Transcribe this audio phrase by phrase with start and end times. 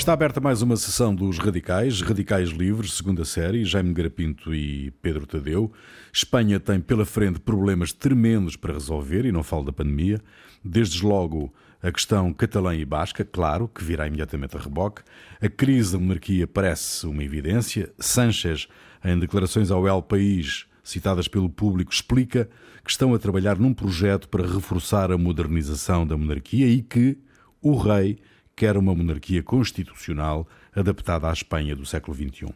[0.00, 5.26] Está aberta mais uma sessão dos Radicais, Radicais Livres, segunda série, Jaime Garapinto e Pedro
[5.26, 5.70] Tadeu.
[6.10, 10.18] Espanha tem pela frente problemas tremendos para resolver, e não falo da pandemia.
[10.64, 11.52] Desde logo
[11.82, 15.02] a questão catalã e basca, claro, que virá imediatamente a reboque.
[15.38, 17.92] A crise da monarquia parece uma evidência.
[17.98, 18.68] Sánchez,
[19.04, 22.48] em declarações ao El País, citadas pelo público, explica
[22.82, 27.18] que estão a trabalhar num projeto para reforçar a modernização da monarquia e que
[27.60, 28.18] o rei
[28.60, 30.46] quer uma monarquia constitucional
[30.76, 32.44] adaptada à Espanha do século XXI.
[32.44, 32.54] O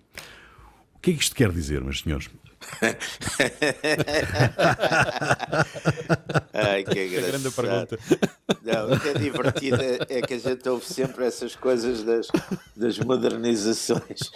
[1.00, 2.28] que é que isto quer dizer, meus senhores?
[6.52, 7.30] Ai, que engraçado.
[7.30, 7.98] grande pergunta.
[8.62, 9.78] Não, o que é divertido
[10.10, 12.28] é que a gente ouve sempre essas coisas das,
[12.76, 14.30] das modernizações.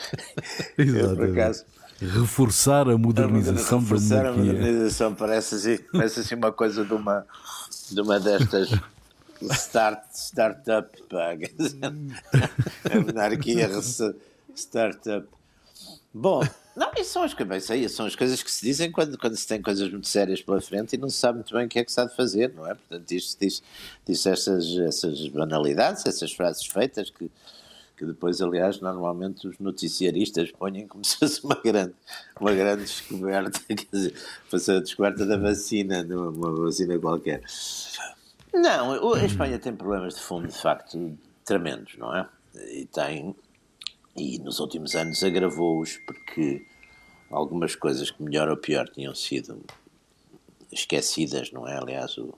[0.78, 1.16] Exato.
[1.16, 1.66] por acaso,
[2.00, 4.52] reforçar a modernização reforçar da monarquia.
[4.52, 7.26] a modernização parece assim, parece assim uma coisa de uma,
[7.90, 8.70] de uma destas
[9.42, 11.32] start, startup, pá.
[12.92, 13.68] a monarquia
[14.54, 15.28] startup.
[16.12, 16.42] Bom,
[16.78, 19.60] não, isso são as, bem, são as coisas que se dizem quando, quando se tem
[19.60, 21.90] coisas muito sérias pela frente e não se sabe muito bem o que é que
[21.90, 22.74] se há de fazer, não é?
[22.74, 23.62] Portanto, isto diz,
[24.06, 27.28] diz essas, essas banalidades, essas frases feitas que,
[27.96, 31.94] que depois, aliás, normalmente os noticiaristas põem como se fosse uma grande,
[32.40, 34.14] uma grande descoberta, quer dizer,
[34.48, 37.42] fosse a descoberta da vacina, uma vacina qualquer.
[38.60, 42.28] Não, a Espanha tem problemas de fundo, de facto, tremendos, não é?
[42.72, 43.34] E tem,
[44.16, 46.66] e nos últimos anos agravou-os porque
[47.30, 49.62] algumas coisas que melhor ou pior tinham sido
[50.72, 51.78] esquecidas, não é?
[51.78, 52.34] Aliás, o,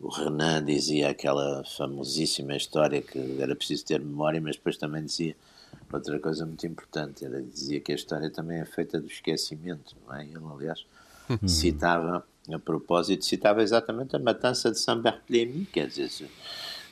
[0.00, 5.36] o Renan dizia aquela famosíssima história que era preciso ter memória, mas depois também dizia
[5.92, 10.14] outra coisa muito importante, era dizia que a história também é feita do esquecimento, não
[10.14, 10.24] é?
[10.24, 10.84] Ele, aliás,
[11.28, 11.48] uhum.
[11.48, 16.30] citava a propósito, citava exatamente a matança de Saint-Barthélemy, quer dizer, se,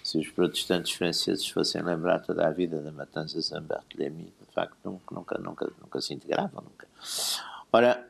[0.03, 4.77] se, os protestantes franceses fossem lembrar toda a vida da matança de Saint-Barthélemy, de facto
[4.85, 6.87] nunca, nunca, nunca, se integravam, nunca.
[7.71, 8.07] Ora,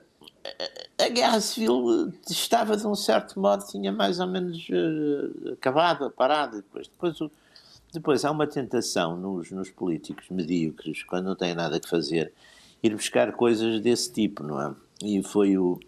[0.98, 6.56] a guerra civil estava de um certo modo, tinha mais ou menos uh, acabado, parado,
[6.58, 7.30] depois, depois, o,
[7.92, 12.32] depois há uma tentação nos, nos políticos medíocres, quando não têm nada que fazer,
[12.82, 14.74] ir buscar coisas desse tipo, não é?
[15.02, 15.80] E foi o,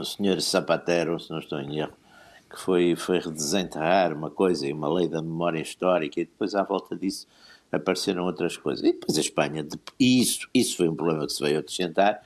[0.00, 1.92] o senhor Zapatero, se não estou em erro,
[2.48, 6.62] que foi, foi redesenterrar uma coisa e uma lei da memória histórica e depois à
[6.62, 7.26] volta disso
[7.70, 8.84] apareceram outras coisas.
[8.84, 9.66] E depois a Espanha,
[9.98, 12.22] e isso, isso foi um problema que se veio acrescentar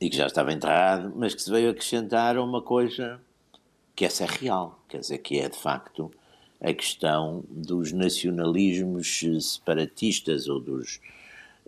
[0.00, 3.20] e que já estava enterrado, mas que se veio acrescentar uma coisa
[3.96, 6.10] que essa é real, quer dizer, que é de facto
[6.60, 11.00] a questão dos nacionalismos separatistas ou dos,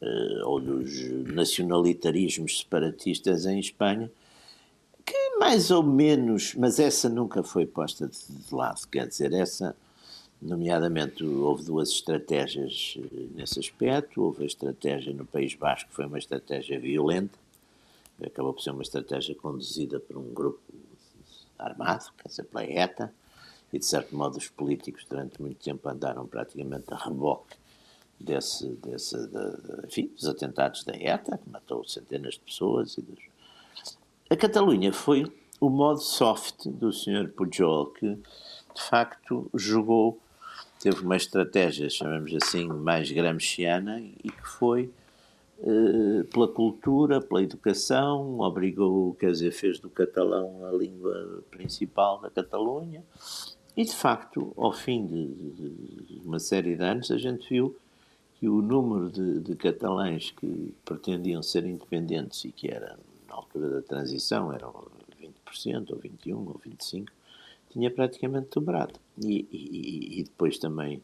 [0.03, 4.11] uh, ou dos nacionalitarismos separatistas em Espanha,
[5.39, 9.77] mais ou menos, mas essa nunca foi posta de, lado, quer dizer, essa,
[10.41, 16.07] nomeadamente, houve duas estratégias eh, nesse aspecto, houve a estratégia no País Basco, que foi
[16.07, 17.39] uma estratégia violenta,
[18.25, 20.61] acabou por ser uma estratégia conduzida por um grupo
[21.59, 23.13] armado, quer dizer, pela ETA,
[23.73, 27.57] e de certo modo os políticos durante muito tempo andaram praticamente a reboque
[28.19, 33.03] desse, desse de, de, enfim, dos atentados da ETA, que matou centenas de pessoas e
[33.03, 33.19] dos
[34.29, 35.27] a Catalunha foi
[35.61, 37.29] o modo soft do Sr.
[37.29, 38.15] Pujol, que
[38.75, 40.19] de facto jogou,
[40.81, 44.91] teve uma estratégia, chamamos assim, mais gramsciana e que foi
[45.61, 52.29] eh, pela cultura, pela educação, obrigou, quer dizer, fez do catalão a língua principal da
[52.29, 53.03] Catalunha
[53.77, 57.77] e de facto, ao fim de, uma série de anos, a gente viu
[58.35, 62.97] que o número de, de catalães que pretendiam ser independentes e que eram
[63.37, 64.73] altura da transição eram
[65.21, 67.07] 20%, ou 21%, ou 25%,
[67.71, 68.95] tinha praticamente dobrado.
[69.19, 71.03] E, e, e depois também,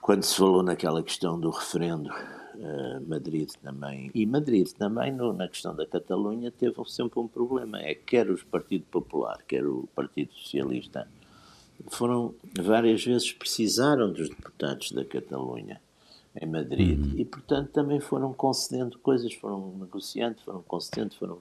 [0.00, 5.48] quando se falou naquela questão do referendo, uh, Madrid também, e Madrid também no, na
[5.48, 9.88] questão da Catalunha teve sempre um problema, é que quer o Partido Popular, quer o
[9.94, 11.08] Partido Socialista,
[11.88, 15.80] foram várias vezes precisaram dos deputados da Catalunha
[16.40, 17.12] em Madrid, uhum.
[17.16, 21.38] e portanto também foram concedendo coisas, foram negociando, foram concedendo, foram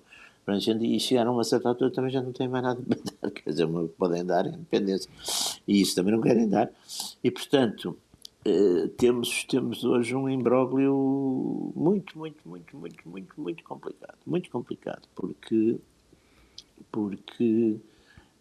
[0.47, 3.31] arranjando, e chegaram a uma certa altura também já não têm mais nada para dar,
[3.31, 5.09] quer dizer, podem dar independência,
[5.67, 6.69] e isso também não querem dar,
[7.23, 7.97] e portanto
[8.45, 15.01] eh, temos, temos hoje um imbróglio muito, muito, muito, muito, muito, muito complicado, muito complicado,
[15.15, 15.77] porque,
[16.91, 17.77] porque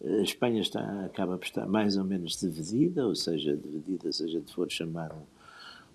[0.03, 4.27] a Espanha está, acaba por estar mais ou menos dividida, ou seja, dividida se a
[4.27, 5.34] gente for chamar um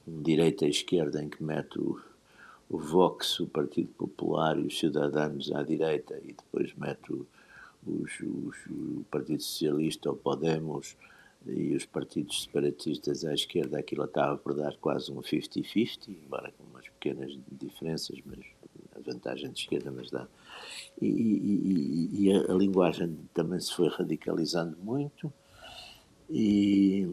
[0.06, 2.00] direita e esquerda em que mete o,
[2.68, 7.26] o Vox, o Partido Popular e os Cidadãos à direita e depois mete o,
[7.86, 10.96] os, os, o Partido Socialista, o Podemos,
[11.46, 16.64] e os partidos separatistas à esquerda aquilo estava por dar quase um 50-50, embora com
[16.64, 18.40] umas pequenas diferenças, mas
[18.94, 20.26] a vantagem de esquerda mas dá.
[21.00, 25.32] E, e, e a, a, linguagem também se foi radicalizando muito
[26.28, 27.08] e,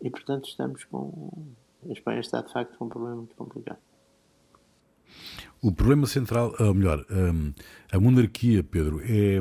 [0.00, 1.32] e portanto estamos com
[1.88, 3.78] a Espanha está de facto com um problema muito complicado.
[5.62, 7.52] O problema central, ou melhor, hum,
[7.90, 9.38] a monarquia, Pedro, é,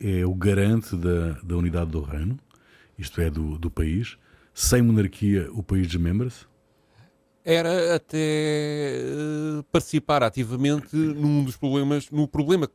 [0.00, 2.38] é o garante da, da unidade do reino?
[2.98, 4.16] isto é, do, do país.
[4.54, 6.46] Sem monarquia, o país desmembra-se?
[7.44, 12.68] Era até uh, participar ativamente num dos problemas, no problema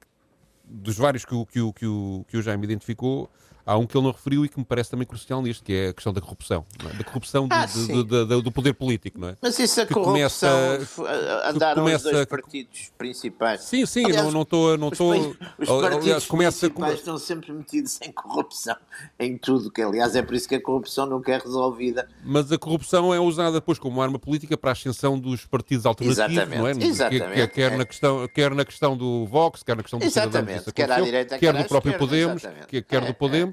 [0.64, 3.30] dos vários que o, que o, que o, que o Jaime identificou,
[3.66, 5.88] há um que ele não referiu e que me parece também crucial nisto, que é
[5.90, 6.66] a questão da corrupção.
[6.80, 6.98] É?
[6.98, 9.38] Da corrupção ah, do, do, do, do, poder político, não é?
[9.42, 13.62] Mas isso a que corrupção começa, andaram começa, os dois partidos principais.
[13.62, 14.78] Sim, sim, aliás, não estou...
[14.78, 15.28] Não estou os,
[15.60, 18.76] os partidos aliás, começa, principais estão sempre metidos em corrupção,
[19.20, 22.08] em tudo, que aliás é por isso que a corrupção nunca é resolvida.
[22.24, 26.32] Mas a corrupção é usada depois como arma política para a ascensão dos partidos alternativos,
[26.32, 26.72] exatamente, não é?
[26.72, 27.34] Exatamente.
[27.34, 27.78] Quer, quer, é.
[27.78, 31.38] na questão, quer na questão do Vox, quer na questão do Exatamente, quer à direita,
[31.38, 33.51] quer, quer do próprio Podemos, quer, quer do é, Podemos.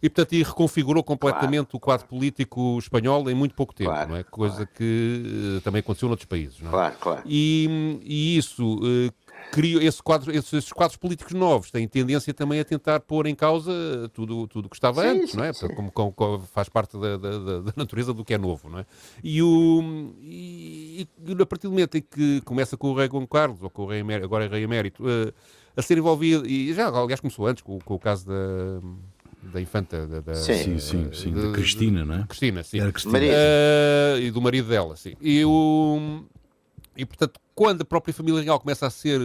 [0.00, 2.20] E, portanto, e reconfigurou completamente claro, o quadro claro.
[2.20, 4.22] político espanhol em muito pouco tempo, claro, não é?
[4.22, 6.72] Coisa que uh, também aconteceu noutros países, não é?
[6.72, 7.22] Claro, claro.
[7.26, 9.12] E, e isso uh,
[9.50, 13.34] criou esse quadro, esses, esses, quadros políticos novos têm tendência também a tentar pôr em
[13.34, 13.72] causa
[14.12, 15.52] tudo tudo que estava sim, antes, sim, não é?
[15.52, 18.86] Como, como, como, faz parte da, da, da, natureza do que é novo, não é?
[19.22, 23.28] E, o, e, e, a partir do momento em que começa com o rei Gonçalo
[23.28, 25.32] Carlos, ou com o rei emérito, agora é rei emérito, uh,
[25.76, 28.80] a ser envolvido, e já, aliás, começou antes com, com o caso da
[29.42, 32.26] da infanta da, da sim, sim, sim, da, Cristina, não é?
[32.26, 32.80] Cristina, sim.
[32.80, 33.18] Era Cristina.
[33.18, 35.14] Uh, e do marido dela, sim.
[35.20, 36.24] E, o,
[36.96, 39.20] e portanto, quando a própria família real começa a ser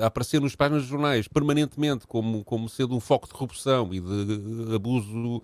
[0.00, 4.00] a aparecer nos páginas dos jornais permanentemente como, como sendo um foco de corrupção e
[4.00, 5.42] de abuso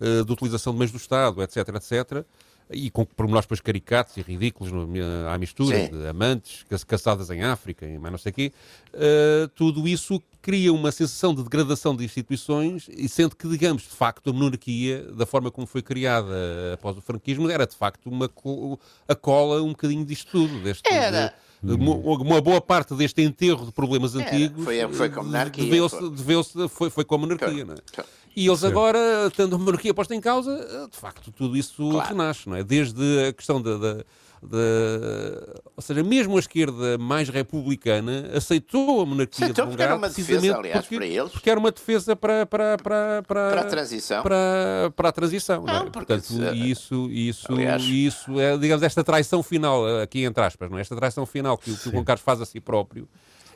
[0.00, 2.24] uh, de utilização de meios do Estado, etc, etc,
[2.70, 4.72] e com pormenores depois caricatos e ridículos
[5.32, 5.90] à mistura, Sim.
[5.90, 8.52] de amantes caçadas em África e mais não sei o quê,
[8.94, 13.88] uh, tudo isso cria uma sensação de degradação de instituições e sendo que, digamos, de
[13.88, 16.28] facto, a monarquia, da forma como foi criada
[16.74, 18.30] após o franquismo, era de facto uma
[19.08, 20.60] a cola um bocadinho disto tudo.
[20.60, 21.34] Deste, era.
[21.62, 25.64] De, uma boa parte deste enterro de problemas antigos foi, foi com a monarquia.
[25.64, 27.64] Deveu-se, deveu foi, foi com a monarquia.
[27.64, 28.04] Não é?
[28.36, 28.98] E eles agora,
[29.34, 32.10] tendo a monarquia posta em causa, de facto, tudo isso claro.
[32.10, 32.62] renasce, não é?
[32.62, 34.04] Desde a questão da, da
[34.42, 34.58] de,
[35.74, 40.08] ou seja, mesmo a esquerda mais republicana aceitou a monarquia aceitou de porque era uma
[40.08, 41.32] defesa, aliás, porque, para eles.
[41.32, 44.22] Porque era uma defesa para, para, para, para, para a transição.
[44.22, 45.64] Para, para a transição.
[45.64, 45.90] Não, não é?
[45.90, 50.80] Portanto, isso, isso, aliás, isso é, digamos, esta traição final, aqui entre aspas, não é?
[50.82, 53.08] esta traição final que, que o Juan Carlos faz a si próprio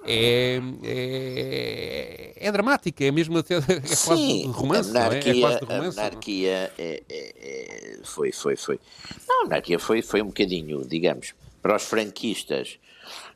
[0.06, 5.36] é, é, é dramática, é mesmo até é quase romance, a monarquia, é?
[5.36, 6.00] É quase romance.
[6.00, 8.80] A monarquia é, é, é, foi, foi, foi.
[9.28, 12.78] Não, a monarquia foi, foi um bocadinho, digamos, para os franquistas,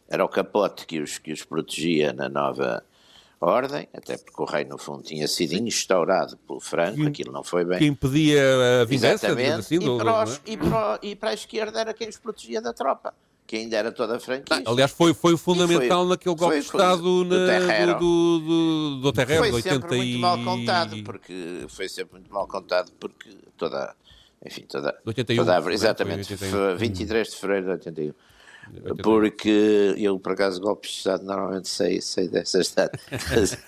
[0.09, 2.83] era o capote que os, que os protegia na nova
[3.41, 7.45] ordem, até porque o rei, no fundo, tinha sido instaurado pelo Franco, que, aquilo não
[7.45, 7.79] foi bem.
[7.79, 8.43] Que impedia
[8.81, 9.27] a vingança.
[9.27, 12.63] Exatamente, assim, e, para os, e, para, e para a esquerda era quem os protegia
[12.63, 13.13] da tropa
[13.47, 14.63] que ainda era toda franquista.
[14.67, 19.13] Ah, aliás, foi, foi fundamental foi, naquele golpe de Estado do, na, do, do, do
[19.13, 23.31] Terrero, foi de 80 sempre muito mal contado, porque foi sempre muito mal contado, porque
[23.57, 23.95] toda,
[24.45, 26.35] enfim, toda, 81, toda a, exatamente,
[26.79, 28.15] 23 de fevereiro de 81.
[29.03, 33.59] Porque eu, por acaso, golpes de Estado normalmente sei, sei dessas datas.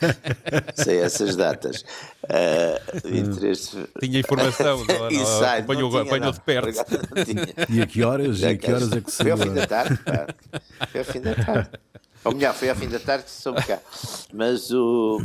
[0.74, 1.84] sei essas datas.
[2.24, 3.76] Uh, 23...
[4.00, 6.84] Tinha informação, não, não, Inside, apanhou, não apanhou de perto.
[7.70, 9.22] E a que horas, e a que horas é que se...
[9.22, 10.26] Foi ao fim da tarde, pá.
[10.90, 11.70] Foi ao fim da tarde.
[12.26, 13.80] Ou melhor, foi ao fim da tarde que soube cá.
[14.32, 15.18] Mas o,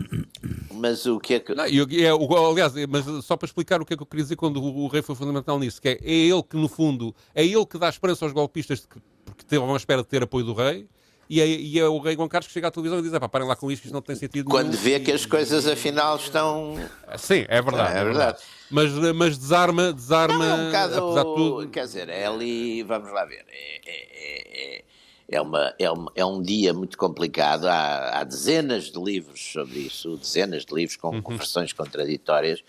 [0.71, 1.55] mas o que é que.
[1.55, 4.23] Não, eu, é, o, aliás, mas só para explicar o que é que eu queria
[4.23, 7.15] dizer quando o, o, rei foi fundamental nisso, que é, é ele que, no fundo,
[7.33, 8.99] é ele que dá esperança aos golpistas de que
[9.31, 10.87] porque estavam à espera de ter apoio do rei.
[11.29, 13.47] E é, e é o rei João Carlos que chega à televisão e diz: parem
[13.47, 14.81] lá com isto, isto não tem sentido Quando nenhum.
[14.81, 16.75] vê que as coisas afinal estão.
[17.17, 17.97] Sim, é verdade.
[17.97, 18.39] É, é verdade.
[18.69, 20.45] Mas, mas desarma, desarma.
[20.45, 21.69] Não, é um bocado, tudo...
[21.69, 23.45] Quer dizer, é ali, vamos lá ver.
[23.47, 24.83] É,
[25.31, 27.65] é, uma, é, uma, é um dia muito complicado.
[27.65, 31.37] Há, há, dezenas de livros sobre isso, dezenas de livros com, uhum.
[31.37, 32.63] versões contraditórias.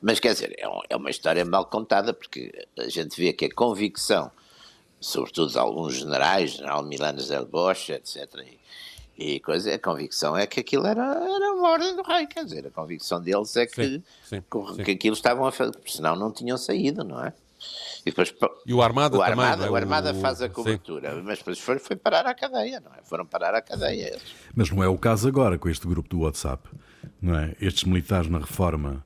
[0.00, 3.46] Mas quer dizer, é, um, é uma história mal contada, porque a gente vê que
[3.46, 4.30] a convicção
[5.02, 8.46] sobretudo alguns generais, general Milanes del Bosch, etc.
[9.18, 12.44] E, e coisa, a convicção é que aquilo era, era uma ordem do rei, quer
[12.44, 14.92] dizer, a convicção deles é que, sim, sim, que, sim.
[14.92, 17.34] aquilo estavam a fazer, senão não tinham saído, não é?
[18.04, 18.34] E, depois,
[18.66, 19.70] e o Armada o também, Armada, é?
[19.70, 23.02] o Armada faz a cobertura, mas depois foi, foi parar à cadeia, não é?
[23.04, 24.18] Foram parar à cadeia.
[24.54, 26.68] Mas não é o caso agora com este grupo do WhatsApp,
[27.20, 27.54] não é?
[27.60, 29.04] Estes militares na reforma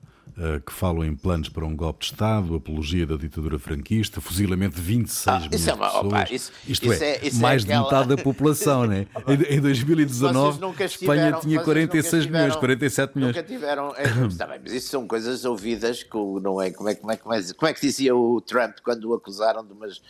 [0.66, 4.82] que falam em planos para um golpe de Estado, apologia da ditadura franquista, fuzilamento de
[4.82, 6.06] 26 ah, milhões é uma, de pessoas.
[6.06, 9.06] Opa, isso, Isto isso é, é, mais é de metade da população, né?
[9.26, 13.34] em, em 2019, Espanha tinha 46 milhões, 47 milhões.
[13.34, 13.94] Nunca tiveram.
[13.96, 16.70] É, está bem, mas isso são coisas ouvidas que não é.
[16.70, 19.64] Como é, como é, como é, como é que dizia o Trump quando o acusaram
[19.64, 20.02] de umas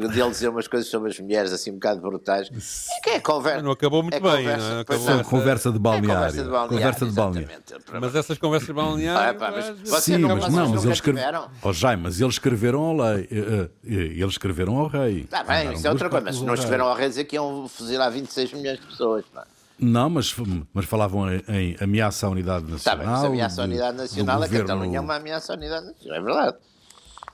[0.00, 2.48] de ele dizer umas coisas sobre as mulheres assim um bocado brutais.
[2.48, 3.62] É que é conversa.
[3.62, 4.80] Não acabou muito é bem, conversa, não é?
[4.80, 5.10] Acabou.
[5.10, 6.10] Não, conversa de balneário.
[6.10, 6.68] É conversa de balneário.
[6.68, 7.58] Conversa de balneário.
[8.00, 9.38] Mas essas conversas de balneário.
[9.42, 11.48] Ah, mas Sim, não, mas, não, mas eles escreveram.
[11.62, 13.28] Oh, Jaime, mas eles escreveram ao lei.
[13.30, 15.22] Eh, eh, eh, eles escreveram ao rei.
[15.22, 16.24] Está bem, isso é outra coisa.
[16.24, 19.24] Mas se não escreveram ao rei, dizer que iam fuzilar 26 milhões de pessoas.
[19.32, 19.46] Pá.
[19.78, 20.34] Não, mas,
[20.72, 22.76] mas falavam em, em ameaça à unidade nacional.
[22.76, 26.16] Está bem, mas ameaça à unidade nacional, a Catalunha é uma ameaça à unidade nacional,
[26.16, 26.56] é verdade.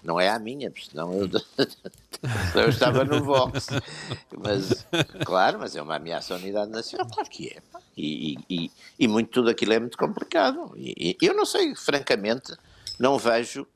[0.02, 1.28] Não é a minha, porque senão eu,
[2.54, 3.68] eu estava no Vox.
[4.38, 4.86] Mas,
[5.24, 7.56] claro, mas é uma ameaça à unidade nacional, claro que é.
[7.96, 10.72] E, e, e muito tudo aquilo é muito complicado.
[10.76, 12.54] E, e eu não sei, francamente,
[12.98, 13.66] não vejo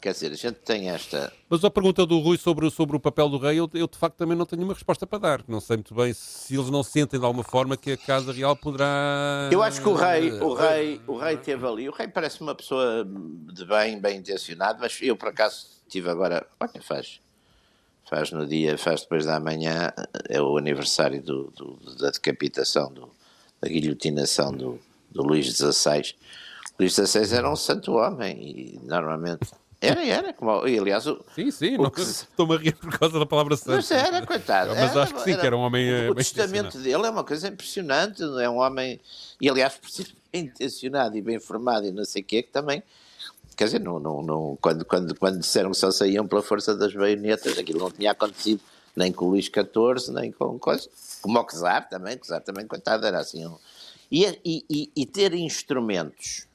[0.00, 1.30] Quer dizer, a gente tem esta.
[1.48, 4.16] Mas a pergunta do Rui sobre, sobre o papel do rei, eu, eu, de facto
[4.16, 5.44] também não tenho uma resposta para dar.
[5.46, 8.56] Não sei muito bem se eles não sentem de alguma forma que a Casa Real
[8.56, 9.50] poderá.
[9.52, 11.86] Eu acho que o rei, o rei, o rei teve ali.
[11.86, 13.06] O rei parece uma pessoa
[13.52, 16.46] de bem, bem intencionado, mas eu por acaso tive agora.
[16.58, 17.20] Olha, faz.
[18.08, 19.92] Faz no dia, faz depois da manhã,
[20.30, 23.10] é o aniversário do, do da decapitação, do,
[23.60, 24.80] da guilhotinação do,
[25.10, 26.14] do Luís XVI.
[26.78, 29.50] Luís XVI era um santo homem e normalmente
[29.80, 30.32] era, era.
[30.34, 32.02] Como, e, aliás, o, sim, sim, o que...
[32.02, 33.76] estou-me a rir por causa da palavra santo.
[33.76, 34.74] Mas era, coitado.
[34.74, 36.08] Mas acho que sim, era, que era um homem.
[36.08, 38.22] O, o testamento dele é uma coisa impressionante.
[38.22, 39.00] É um homem,
[39.40, 42.50] e aliás, por ser bem intencionado e bem formado e não sei o quê, que
[42.50, 42.82] também.
[43.56, 46.94] Quer dizer, não, não, não, quando, quando, quando disseram que só saíam pela força das
[46.94, 48.60] baionetas, aquilo não tinha acontecido
[48.96, 50.88] nem com o Luís XIV, nem com coisa.
[51.20, 53.46] Como o Czar também, o Czar também, coitado, era assim.
[53.46, 53.56] Um...
[54.10, 56.46] E, e, e ter instrumentos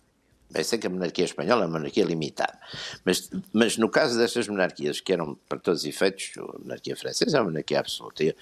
[0.55, 2.57] Bem, sei que a monarquia espanhola é uma monarquia limitada,
[3.03, 7.37] mas, mas no caso destas monarquias, que eram para todos os efeitos, a monarquia francesa
[7.37, 8.33] é uma monarquia absoluta,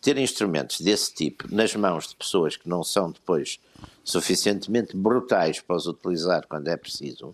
[0.00, 3.60] ter instrumentos desse tipo nas mãos de pessoas que não são depois
[4.02, 7.32] suficientemente brutais para os utilizar quando é preciso,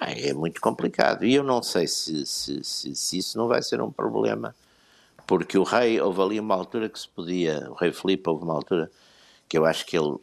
[0.00, 1.26] é muito complicado.
[1.26, 4.56] E eu não sei se, se, se, se isso não vai ser um problema,
[5.26, 8.54] porque o rei, houve ali uma altura que se podia, o rei Filipe, houve uma
[8.54, 8.90] altura
[9.46, 10.16] que eu acho que ele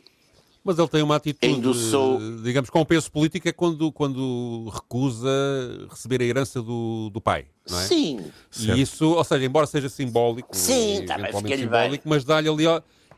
[0.64, 2.20] mas ele tem uma atitude, Endossou...
[2.44, 5.30] digamos, com peso político é quando, quando recusa
[5.90, 7.84] receber a herança do, do pai, não é?
[7.84, 8.20] Sim.
[8.52, 8.80] E certo.
[8.80, 12.66] isso, ou seja, embora seja simbólico, Sim, tá, eventualmente simbólico, mas dá-lhe ali...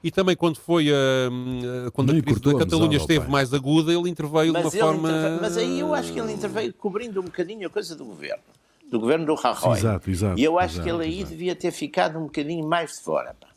[0.06, 4.52] E também quando foi a, quando a crise da Catalunha esteve mais aguda, ele interveio
[4.52, 5.10] mas de uma forma...
[5.10, 5.38] Interve...
[5.40, 8.44] Mas aí eu acho que ele interveio cobrindo um bocadinho a coisa do governo.
[8.92, 9.78] Do governo do Rajoy.
[9.78, 10.38] Exato, exato.
[10.38, 11.30] E eu acho exato, que ele aí exato.
[11.32, 13.34] devia ter ficado um bocadinho mais de fora.
[13.40, 13.48] Pá.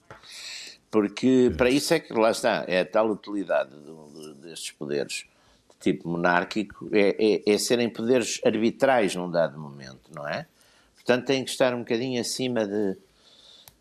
[0.90, 5.26] Porque para isso é que lá está, é a tal utilidade do, destes poderes
[5.70, 10.46] de tipo monárquico, é, é, é, serem poderes arbitrais num dado momento, não é?
[10.94, 12.96] Portanto, tem que estar um bocadinho acima de.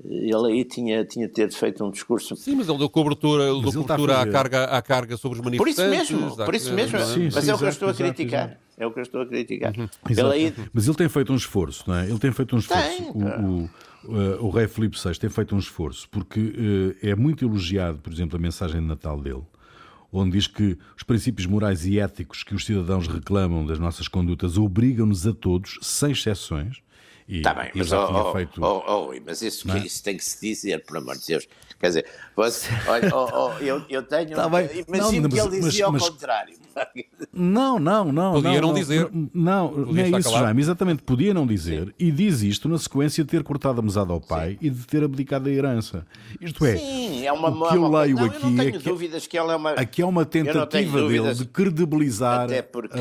[0.03, 2.35] Ele aí tinha, tinha ter feito um discurso.
[2.35, 6.09] Sim, mas ele deu cobertura, ele deu cobertura à, carga, à carga sobre os manifestantes.
[6.09, 6.99] Por isso mesmo, por isso mesmo.
[6.99, 8.45] Sim, mas sim, é o que eu estou a criticar.
[8.45, 8.65] Exato.
[8.77, 9.73] É o que eu estou a criticar.
[9.77, 9.87] Uhum.
[10.09, 10.53] Ele aí...
[10.73, 12.09] Mas ele tem feito um esforço, não é?
[12.09, 12.83] Ele tem feito um esforço.
[12.83, 13.69] Tem, o, o
[14.07, 18.11] uh, o rei Filipe VI tem feito um esforço, porque uh, é muito elogiado, por
[18.11, 19.43] exemplo, a mensagem de Natal dele,
[20.11, 24.57] onde diz que os princípios morais e éticos que os cidadãos reclamam das nossas condutas
[24.57, 26.81] obrigam-nos a todos, sem exceções.
[27.27, 28.63] E, tá bem, mas, oh, oh, feito...
[28.63, 29.79] oh, oh, mas isso, que, é?
[29.79, 31.47] isso tem que se dizer, por amor de Deus.
[31.79, 32.05] Quer dizer,
[32.35, 34.35] você, olha, oh, oh, eu, eu tenho.
[34.35, 36.55] Tá imagino não, que ele dizia mas, ao contrário.
[37.31, 38.33] Não, não, não.
[38.33, 39.09] Podia não, não dizer.
[39.33, 40.61] Não, não é isso, Jaime.
[40.61, 41.87] Exatamente, podia não dizer.
[41.87, 41.93] Sim.
[41.99, 44.57] E diz isto na sequência de ter cortado a mesada ao pai Sim.
[44.61, 46.05] e de ter abdicado a herança.
[46.39, 48.71] Isto é, Sim, é uma, o que eu leio não, aqui eu não tenho é
[48.71, 49.71] que, dúvidas que ela é uma.
[49.71, 52.99] Aqui é uma tentativa dele de credibilizar porque,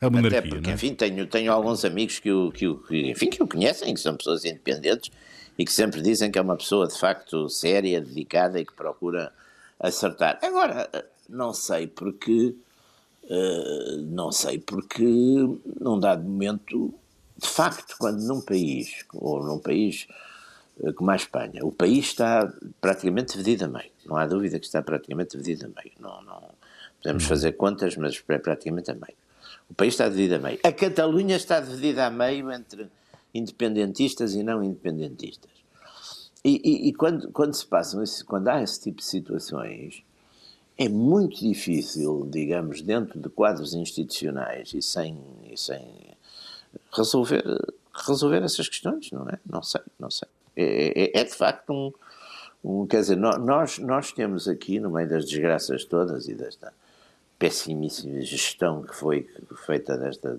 [0.00, 0.38] a, a monarquia.
[0.38, 0.74] Até porque, é?
[0.74, 4.00] enfim, tenho, tenho alguns amigos que o, que, o, que, enfim, que o conhecem, que
[4.00, 5.10] são pessoas independentes
[5.58, 9.32] e que sempre dizem que é uma pessoa de facto séria, dedicada e que procura
[9.78, 10.38] acertar.
[10.42, 10.88] Agora,
[11.28, 12.54] não sei porque,
[13.24, 15.04] uh, não sei porque,
[15.80, 16.92] num dado momento,
[17.36, 20.06] de facto, quando num país, ou num país
[20.78, 24.66] uh, como a Espanha, o país está praticamente dividido a meio, não há dúvida que
[24.66, 26.42] está praticamente dividido a meio, não, não
[27.02, 29.16] podemos fazer contas, mas é praticamente a meio.
[29.68, 30.58] O país está dividido a meio.
[30.62, 32.88] A Catalunha está dividida a meio entre
[33.34, 35.50] independentistas e não independentistas.
[36.44, 40.04] E, e, e quando, quando se passam, esse, quando há esse tipo de situações,
[40.76, 45.18] é muito difícil, digamos, dentro de quadros institucionais e sem,
[45.50, 45.82] e sem
[46.92, 47.42] resolver,
[48.06, 49.38] resolver essas questões, não é?
[49.48, 50.28] Não sei, não sei.
[50.56, 51.92] É, é, é de facto um,
[52.62, 56.72] um, Quer dizer, nós, nós temos aqui, no meio das desgraças todas e desta
[57.38, 59.28] pessimíssima gestão que foi
[59.66, 60.38] feita desta,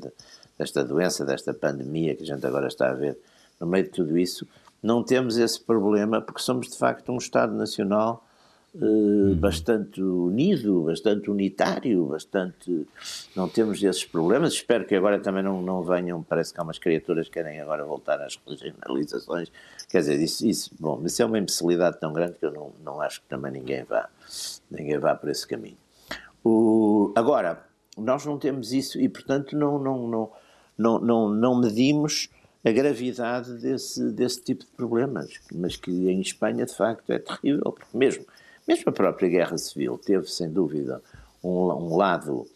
[0.58, 3.18] desta doença, desta pandemia que a gente agora está a ver,
[3.60, 4.48] no meio de tudo isso,
[4.82, 8.26] não temos esse problema porque somos de facto um Estado Nacional
[8.76, 12.86] eh, bastante unido, bastante unitário, bastante.
[13.34, 14.54] Não temos esses problemas.
[14.54, 16.22] Espero que agora também não, não venham.
[16.22, 19.50] Parece que há umas criaturas que querem agora voltar às regionalizações.
[19.90, 23.02] Quer dizer, isso, isso, bom, isso é uma imbecilidade tão grande que eu não, não
[23.02, 24.10] acho que também ninguém vá,
[24.70, 25.78] ninguém vá por esse caminho.
[26.44, 27.64] O, agora,
[27.98, 30.32] nós não temos isso e, portanto, não, não, não,
[30.78, 32.30] não, não, não medimos
[32.64, 37.72] a gravidade desse, desse tipo de problemas, mas que em Espanha, de facto, é terrível,
[37.72, 38.26] porque mesmo
[38.68, 41.02] mesmo a própria Guerra Civil teve, sem dúvida,
[41.44, 42.48] um, um lado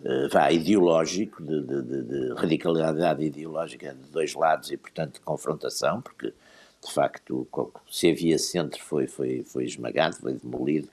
[0.00, 6.02] uh, vá, ideológico, de, de, de, radicalidade ideológica de dois lados e, portanto, de confrontação,
[6.02, 7.48] porque, de facto,
[7.90, 10.88] se havia centro foi, foi, foi esmagado, foi demolido,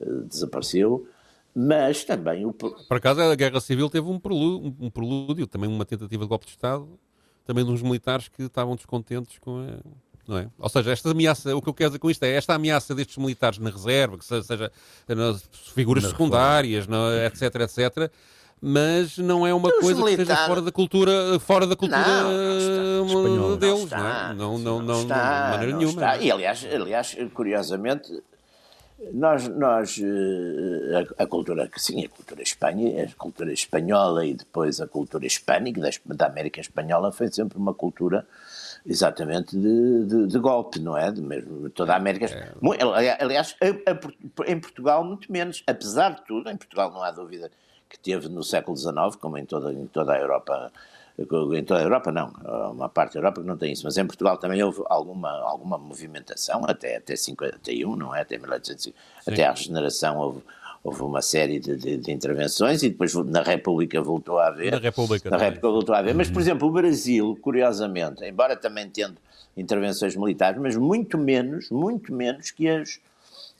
[0.00, 1.06] uh, desapareceu.
[1.54, 2.52] Mas também o.
[2.52, 6.46] Por acaso, a Guerra Civil teve um prelúdio, um prelúdio, também uma tentativa de golpe
[6.46, 6.88] de Estado,
[7.44, 9.78] também de uns militares que estavam descontentes com a
[10.30, 10.48] não é?
[10.58, 13.16] Ou seja, esta ameaça, o que eu quero dizer com isto é esta ameaça destes
[13.16, 14.70] militares na reserva, que seja,
[15.74, 18.12] figuras na secundárias, não, etc, etc,
[18.60, 20.16] mas não é uma coisa militares...
[20.16, 25.02] que esteja fora da cultura, fora da cultura não, deles, não, está, não, não, não,
[25.02, 25.92] está, de maneira nenhuma.
[25.92, 26.18] Está.
[26.18, 28.22] E aliás, aliás, curiosamente,
[29.12, 34.34] nós, nós eh, a, a, cultura, que sim, a cultura Espanha, a cultura espanhola e
[34.34, 38.26] depois a cultura hispânica da, da América Espanhola foi sempre uma cultura
[38.84, 41.10] exatamente de, de, de, golpe, não é?
[41.10, 42.26] De mesmo, toda a América.
[42.26, 43.22] É.
[43.22, 45.62] Aliás, a, a, em Portugal, muito menos.
[45.66, 47.50] Apesar de tudo, em Portugal não há dúvida
[47.88, 50.72] que teve no século XIX, como em toda, em toda a Europa.
[51.20, 52.32] Em toda a Europa, não,
[52.72, 55.76] uma parte da Europa que não tem isso, mas em Portugal também houve alguma, alguma
[55.76, 58.22] movimentação, até, até 51, não é?
[58.22, 58.96] Até 1850,
[59.26, 60.40] até a regeneração houve,
[60.82, 64.72] houve uma série de, de, de, intervenções e depois na República voltou a haver.
[64.72, 66.14] Na República, na República voltou a haver.
[66.14, 66.40] Mas, por uhum.
[66.40, 69.16] exemplo, o Brasil, curiosamente, embora também tendo
[69.54, 72.98] intervenções militares, mas muito menos, muito menos que as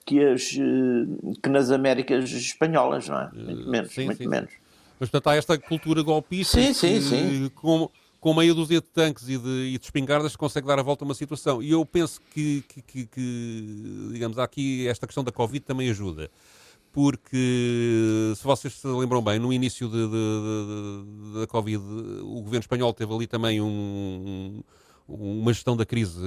[0.06, 3.30] que as eh, que nas Américas espanholas, não é?
[3.32, 4.28] Muito menos, sim, muito sim.
[4.28, 4.50] menos.
[5.00, 7.50] Mas portanto há esta cultura golpista sim, sim, que, sim.
[7.54, 11.02] com, com meia dúzia de tanques e de, e de espingardas consegue dar a volta
[11.02, 11.62] a uma situação.
[11.62, 16.30] E eu penso que, que, que, que digamos, aqui esta questão da Covid também ajuda
[16.92, 21.82] porque, se vocês se lembram bem, no início de, de, de, da Covid,
[22.22, 24.60] o governo espanhol teve ali também um,
[25.06, 26.20] uma gestão da crise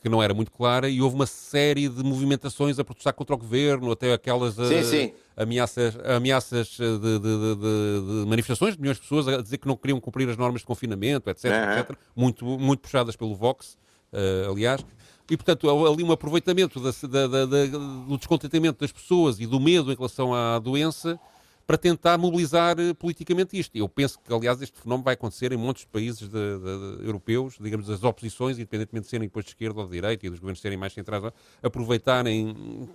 [0.00, 3.38] que não era muito clara e houve uma série de movimentações a protestar contra o
[3.38, 5.12] governo, até aquelas sim, uh, sim.
[5.36, 9.76] ameaças, ameaças de, de, de, de, manifestações de milhões de pessoas a dizer que não
[9.76, 11.78] queriam cumprir as normas de confinamento, etc, uhum.
[11.78, 13.76] etc muito, muito puxadas pelo Vox,
[14.12, 14.84] uh, aliás.
[15.28, 19.90] E, portanto, ali um aproveitamento da, da, da, do descontentamento das pessoas e do medo
[19.90, 21.18] em relação à doença
[21.66, 23.76] para tentar mobilizar eh, politicamente isto.
[23.76, 27.56] Eu penso que, aliás, este fenómeno vai acontecer em muitos países de, de, de, europeus,
[27.60, 30.60] digamos, as oposições, independentemente de serem depois de esquerda ou de direita e dos governos
[30.60, 32.88] serem mais centrais, aproveitarem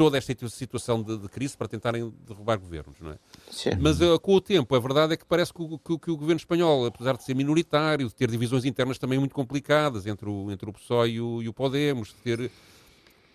[0.00, 3.18] toda esta situação de, de, crise para tentarem derrubar governos, não é?
[3.50, 3.70] Sim.
[3.78, 6.16] Mas uh, com o tempo, a verdade é que parece que o, que, que o,
[6.16, 10.50] governo espanhol, apesar de ser minoritário, de ter divisões internas também muito complicadas entre o,
[10.50, 12.50] entre o PSOE e o, e o Podemos, de ter,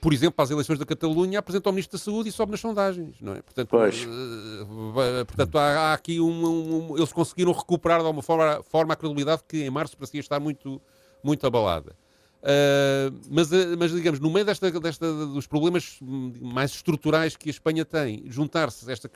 [0.06, 2.60] por exemplo, para as eleições da Catalunha, apresenta o Ministro da Saúde e sobe nas
[2.60, 3.42] sondagens, não é?
[3.42, 8.94] Portanto, uh, portanto há, há aqui um, um, Eles conseguiram recuperar de alguma forma, forma
[8.94, 10.80] a credibilidade que em março parecia estar muito,
[11.24, 11.96] muito abalada.
[12.44, 15.98] Uh, mas, mas, digamos, no meio desta, desta, dos problemas
[16.40, 19.10] mais estruturais que a Espanha tem, juntar-se esta,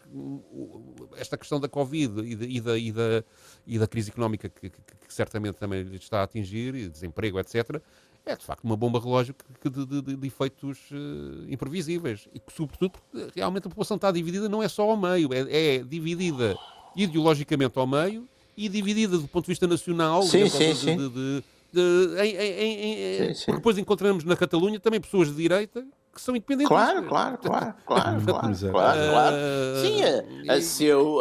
[1.18, 3.24] esta questão da Covid e da, e da, e da,
[3.68, 7.80] e da crise económica que, que, que, certamente também está a atingir, e desemprego, etc.,
[8.26, 12.28] é de facto uma bomba relógio de, de, de efeitos uh, imprevisíveis.
[12.34, 13.00] E que, sobretudo,
[13.36, 16.56] realmente a população está dividida não é só ao meio, é, é dividida
[16.96, 20.98] ideologicamente ao meio e dividida do ponto de vista nacional, sim, sim, sim.
[20.98, 23.52] de, de, em, em, em, sim, sim.
[23.54, 26.68] depois encontramos na Catalunha também pessoas de direita que são independentes.
[26.68, 29.36] Claro, claro, claro, claro, claro, claro, claro.
[29.82, 30.58] Sim, a, a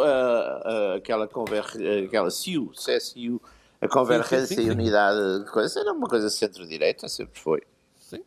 [0.05, 1.63] a, aquela, conver,
[2.05, 3.41] aquela CIU, CSU,
[3.81, 7.61] a Convergência e Unidade de Coisas, era uma coisa centro-direita, sempre foi.
[8.09, 8.23] Sim.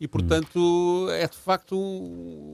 [0.00, 1.76] E, portanto, é de facto.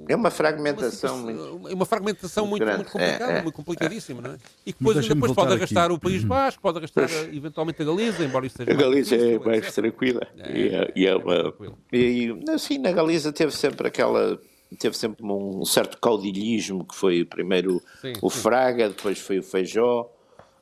[0.08, 1.68] É uma fragmentação uma, muito.
[1.68, 4.38] É uma fragmentação muito, muito, muito complicada, é, é, muito complicadíssima, não é?
[4.64, 5.94] E que depois, depois pode arrastar aqui.
[5.94, 8.70] o País Basco, pode arrastar eventualmente a Galiza, embora isso seja.
[8.70, 10.26] A Galiza é mais tranquila.
[10.38, 11.54] É, e, é, e é uma.
[11.92, 14.40] E, assim, na Galiza teve sempre aquela
[14.78, 18.40] teve sempre um certo caudilhismo que foi primeiro sim, o sim.
[18.40, 20.10] Fraga, depois foi o Feijó,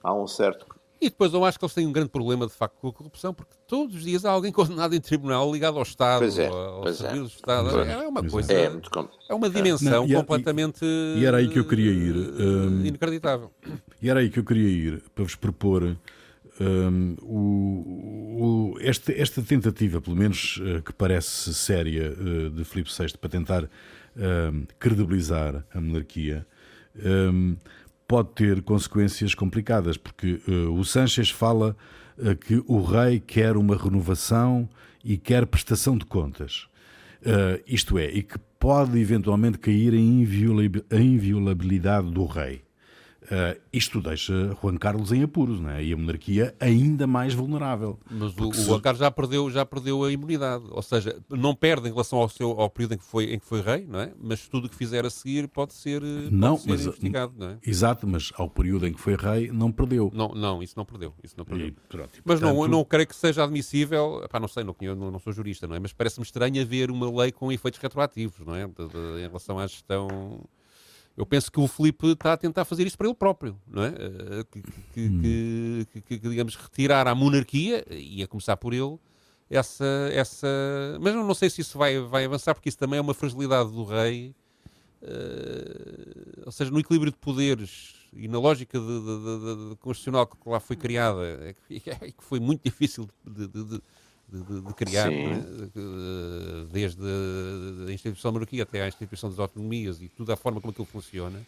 [0.02, 0.66] há um certo
[1.00, 3.34] E depois eu acho que eles têm um grande problema, de facto, com a corrupção,
[3.34, 6.80] porque todos os dias há alguém condenado em tribunal ligado ao Estado, Pois é, ao
[6.82, 7.20] pois serviço é.
[7.20, 7.70] do Estado.
[7.70, 7.92] Pois é.
[7.92, 8.52] É uma Pois coisa.
[8.52, 8.90] É muito
[9.28, 10.84] É uma dimensão Não, e- completamente.
[10.84, 13.50] e era aí que eu queria ir, hum, Inacreditável.
[14.00, 15.96] E era aí que eu queria ir para vos propor
[16.60, 22.90] hum, o- o- esta, esta tentativa, pelo menos eh, que parece séria, eh, de Filipe
[22.90, 23.68] VI para tentar
[24.16, 26.46] hum, credibilizar a monarquia,
[27.04, 27.56] hum,
[28.06, 31.76] pode ter consequências complicadas, porque eh, o Sanchez fala
[32.18, 34.68] eh, que o rei quer uma renovação
[35.04, 36.66] e quer prestação de contas.
[37.20, 40.20] Uh, isto é, e que pode eventualmente cair em
[40.90, 42.63] inviolabilidade do rei.
[43.24, 45.82] Uh, isto deixa Juan Carlos em apuros, não é?
[45.82, 47.98] e a monarquia ainda mais vulnerável.
[48.10, 50.64] Mas o, o se- Juan Carlos já perdeu, já perdeu a imunidade.
[50.70, 53.46] Ou seja, não perde em relação ao, seu, ao período em que, foi, em que
[53.46, 54.12] foi rei, não é?
[54.20, 57.32] Mas tudo o que fizer a seguir pode ser, eh, pode Não, ser mas- investigado,
[57.38, 57.58] não é?
[57.66, 60.10] Exato, mas ao período em que foi rei não perdeu.
[60.14, 61.14] Não, não, isso não perdeu.
[61.24, 61.68] Isso não perdeu.
[61.68, 64.74] E, pronto, e, Mas não, portanto, não creio que seja admissível, pá, não sei, não,
[65.10, 65.78] não sou jurista, não é?
[65.80, 68.66] Mas parece-me estranho haver uma lei com efeitos retroativos, não é?
[68.66, 70.40] De- de- em relação à gestão.
[71.16, 73.88] Eu penso que o Filipe está a tentar fazer isso para ele próprio, não é?
[73.88, 78.98] Eh, Que, que- que- que- que- digamos, retirar à monarquia, e a começar por ele,
[79.48, 79.84] essa.
[80.12, 80.48] essa...
[81.00, 83.70] Mas eu não sei se isso vai, vai avançar, porque isso também é uma fragilidade
[83.70, 84.34] do rei.
[85.02, 90.36] eh, ou seja, no equilíbrio de poderes e na lógica de, de- de- constitucional que
[90.48, 93.48] lá foi criada, é que, é que foi muito difícil de,
[94.42, 95.42] de- de- criar, é?
[96.72, 97.02] Desde
[97.88, 100.86] a instituição da monarquia até à instituição das autonomias e tudo a forma como aquilo
[100.86, 101.40] funciona,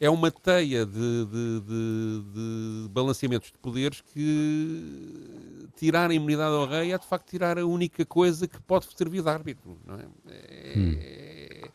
[0.00, 0.92] é uma teia de,
[1.26, 7.28] de- de- de balanceamentos de poderes que tirar a imunidade ao rei é de facto
[7.30, 9.78] tirar a única coisa que pode servir de árbitro.
[9.86, 10.04] Não, é?
[10.28, 11.68] É-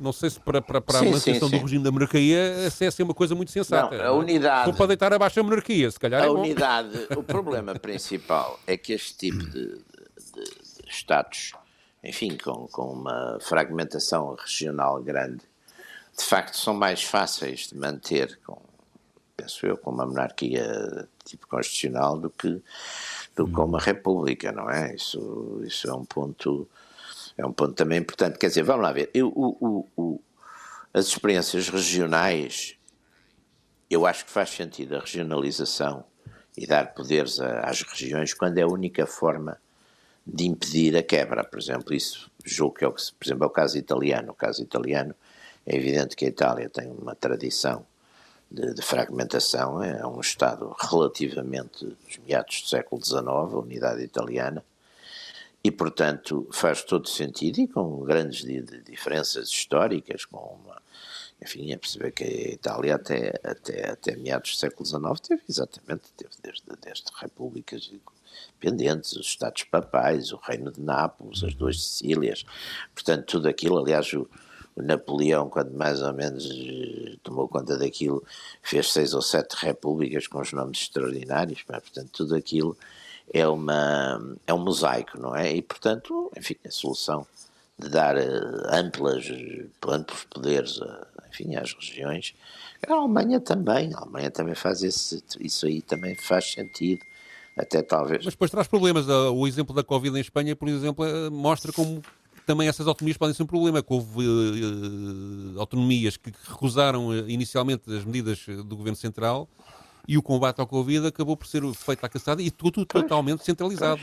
[0.00, 2.84] não sei se para, para, para a Sim, manutenção sim, do regime da monarquia essa
[2.84, 3.96] é ser uma coisa muito sensata.
[3.96, 4.18] Não, a não é?
[4.18, 6.40] unidade- for para deitar abaixo a monarquia, se calhar A é bom.
[6.40, 9.74] unidade, o problema principal é que este tipo de, de-
[10.34, 11.52] de- de Estados,
[12.02, 15.42] enfim, com, com uma fragmentação regional grande,
[16.18, 18.60] de facto são mais fáceis de manter, com,
[19.36, 22.60] penso eu, com uma monarquia tipo constitucional do que,
[23.36, 24.94] do que com uma república, não é?
[24.94, 26.66] Isso, isso é um ponto
[27.40, 28.38] é um ponto também importante.
[28.38, 30.20] Quer dizer, vamos lá ver, eu, o- o- o-
[30.92, 32.76] as experiências regionais
[33.88, 36.04] eu acho que faz sentido a regionalização
[36.56, 39.58] e dar poderes a- às regiões quando é a única forma
[40.26, 41.42] de impedir a quebra.
[41.42, 44.30] Por exemplo, isso julgo que é o que, por exemplo, é o caso italiano.
[44.30, 45.14] O caso italiano
[45.66, 47.84] é evidente que a Itália tem uma tradição
[48.50, 54.64] de, de fragmentação, é um Estado relativamente dos meados do século XIX, a unidade italiana,
[55.62, 60.80] e, portanto, faz todo sentido e com grandes di- di- diferenças históricas, com uma,
[61.42, 66.04] enfim, é perceber que a Itália até, até, até meados do século XIX teve exatamente,
[66.16, 67.90] teve desde, desde repúblicas
[68.54, 72.44] independentes, os Estados Papais, o Reino de Nápoles, as duas Sicílias,
[72.94, 74.28] portanto, tudo aquilo, aliás, o,
[74.76, 78.24] o Napoleão, quando mais ou menos eh, tomou conta daquilo,
[78.62, 82.76] fez seis ou sete repúblicas com os nomes extraordinários, pá, portanto, tudo aquilo
[83.32, 85.52] é, uma, é um mosaico, não é?
[85.54, 87.26] E, portanto, enfim, a solução
[87.78, 88.28] de dar eh,
[88.70, 90.80] amplas, eh, amplos poderes
[91.30, 92.34] enfim, às regiões.
[92.86, 97.02] A Alemanha também, a Alemanha também faz esse, isso aí também faz sentido,
[97.56, 98.24] até talvez.
[98.24, 99.08] Mas depois traz problemas.
[99.08, 102.02] Ah, O exemplo da Covid em Espanha, por exemplo, eh, mostra como
[102.46, 103.82] também essas autonomias podem ser um problema.
[103.82, 109.48] Que houve eh, autonomias que recusaram eh, inicialmente as medidas eh, do Governo Central
[110.10, 114.02] e o combate ao Covid acabou por ser feito à caçada e tudo totalmente centralizado,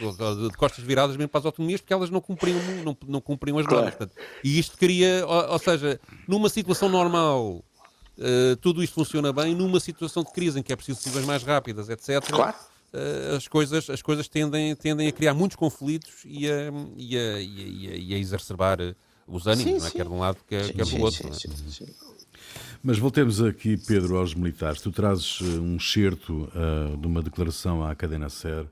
[0.50, 3.66] de costas viradas mesmo para as autonomias, porque elas não cumpriam, não, não cumpriam as
[3.68, 3.94] normas.
[3.94, 7.62] Portanto, e isto cria, ou, ou seja, numa situação normal,
[8.18, 11.44] eh, tudo isto funciona bem, numa situação de crise em que é preciso decisões mais
[11.44, 12.24] rápidas, etc.
[12.26, 12.56] Claro.
[12.94, 17.42] eh, as coisas, as coisas tendem, tendem a criar muitos conflitos e a, e a,
[17.42, 18.80] e a, e a exacerbar
[19.28, 19.90] os ânimos, Sim, não é?
[19.90, 19.98] sim.
[19.98, 21.30] quer de um lado, quer, Sim, quer sim, do outro.
[22.58, 22.78] É?
[22.84, 24.82] Mas voltemos aqui, Pedro, aos militares.
[24.82, 28.66] Tu trazes eh, um excerto ah, de uma declaração à cadena SER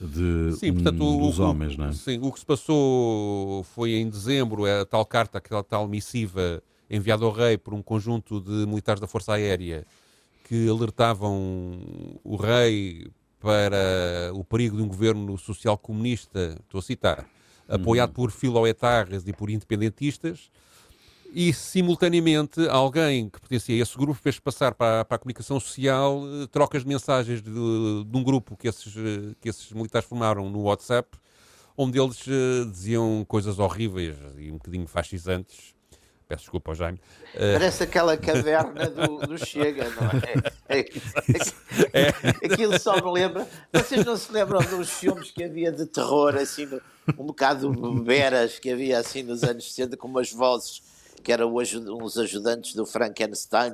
[0.00, 1.92] de Sim, um portanto, o, dos o- homens, não é?
[1.92, 7.24] Sim, o que se passou foi em dezembro, a tal carta, aquela tal missiva enviada
[7.24, 9.86] ao rei por um conjunto de militares da Força Aérea
[10.48, 11.78] que alertavam
[12.22, 13.06] o rei
[13.40, 17.26] para o perigo de um governo social comunista, estou a citar,
[17.68, 20.50] apoiado por filoetarras e por independentistas,
[21.34, 26.22] e simultaneamente alguém que pertencia a esse grupo fez passar para, para a comunicação social
[26.24, 30.48] eh, trocas de mensagens de, de um grupo que esses, eh, que esses militares formaram
[30.48, 31.18] no WhatsApp,
[31.76, 35.74] onde eles eh, diziam coisas horríveis e um bocadinho fascisantes
[36.26, 36.98] Peço desculpa ao Jaime.
[37.34, 40.78] Parece aquela caverna do, do Chega, não é?
[40.78, 40.80] É,
[41.92, 42.08] é?
[42.46, 43.46] Aquilo só me lembra.
[43.70, 46.66] Vocês não se lembram dos filmes que havia de terror, assim,
[47.18, 47.70] um bocado
[48.02, 50.82] beras que havia assim nos anos 60, com umas vozes
[51.22, 53.72] que eram uns ajudantes do Frankenstein,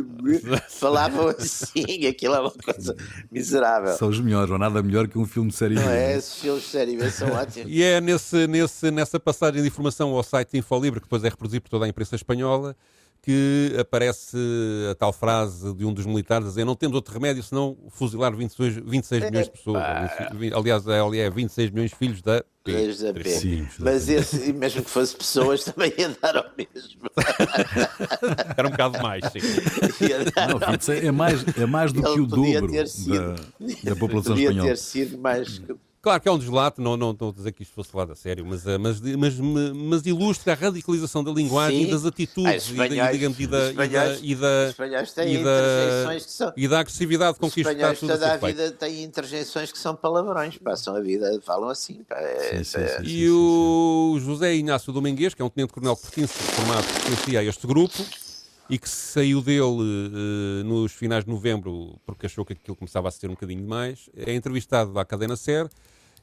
[0.68, 2.96] falavam assim, aquilo é uma coisa
[3.30, 3.96] miserável.
[3.96, 5.80] São os melhores, ou nada melhor que um filme de série B.
[5.80, 7.68] Não é, esses filmes de série B são ótimos.
[7.78, 11.62] E é nesse, nesse, nessa passagem de informação ao site Infolibre, que depois é reproduzido
[11.62, 12.74] por toda a imprensa espanhola,
[13.28, 14.38] que aparece
[14.90, 18.34] a tal frase de um dos militares a dizer não temos outro remédio senão fuzilar
[18.34, 19.84] 26, 26 milhões de pessoas.
[20.56, 22.72] Aliás, ele é 26 milhões de filhos da P.
[22.72, 23.28] Da P.
[23.28, 27.02] Sim, Mas esse, mesmo que fosse pessoas, também ia dar ao mesmo.
[28.56, 29.40] Era um bocado mais, sim.
[30.48, 34.48] Não, 26 é mais, é mais do ele que o dobro da, da população podia
[34.48, 34.68] espanhola.
[34.68, 35.60] Podia ter sido mais
[36.00, 38.14] Claro que é um deslato, não, não estou a dizer que isto fosse falado a
[38.14, 41.88] sério, mas, eh, mas, mas, mas ilustra a radicalização da linguagem Sim.
[41.88, 46.52] e das atitudes e, da, digamos, e, da, e, da, e, da, e, da, são,
[46.56, 49.78] e da agressividade com que isto está tudo toda a, a vida têm interjeições que
[49.78, 52.04] são palavrões, passam a vida, falam assim.
[52.08, 56.02] Pá, é, sim, é, sim, e o José Inácio Domingues, que é um tenente-coronel que
[56.02, 58.04] pertence, formado pertencia a este grupo,
[58.68, 63.10] e que saiu dele uh, nos finais de novembro porque achou que aquilo começava a
[63.10, 65.68] ser um bocadinho demais, é entrevistado à cadena SER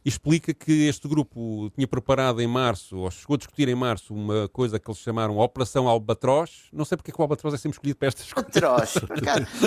[0.06, 4.14] e explica que este grupo tinha preparado em março, ou chegou a discutir em março,
[4.14, 6.70] uma coisa que eles chamaram Operação Albatroz.
[6.72, 8.64] Não sei porque é que o Albatroz é sempre escolhido para estas coisas.
[8.64, 8.94] Albatroz,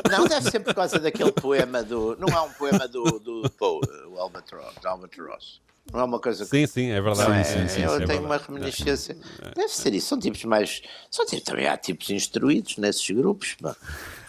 [0.09, 2.17] não deve ser por causa daquele poema do.
[2.21, 3.81] Não há um poema do, do Poe,
[4.13, 4.77] o Albatroz.
[4.85, 5.61] Albatroz.
[5.93, 6.51] Não é uma coisa que...
[6.51, 7.33] Sim, sim, é verdade.
[7.33, 9.17] É, sim, sim, eu sim, tenho é uma reminiscência.
[9.55, 10.09] Deve ser isso.
[10.09, 10.83] São tipos mais.
[11.11, 13.57] São tipos, também há tipos instruídos nesses grupos.
[13.61, 13.77] Pá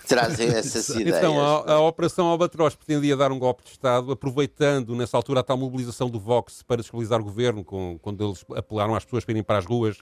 [0.10, 1.18] trazem essas ideias.
[1.18, 5.44] Então, a, a, Operação Albatroz pretendia dar um golpe de Estado, aproveitando nessa altura a
[5.44, 9.34] tal mobilização do Vox para desestabilizar o governo, com, quando eles apelaram às pessoas para
[9.34, 9.98] irem para as ruas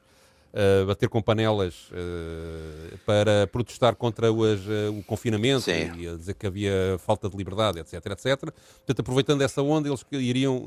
[0.54, 5.92] uh, bater com panelas uh, para protestar contra os, uh, o confinamento Sim.
[5.98, 8.40] e a dizer que havia falta de liberdade, etc, etc.
[8.40, 10.66] Portanto, aproveitando essa onda, eles iriam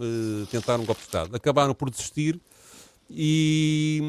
[0.51, 1.35] tentar um golpe de Estado.
[1.35, 2.41] Acabaram por desistir
[3.11, 4.01] e,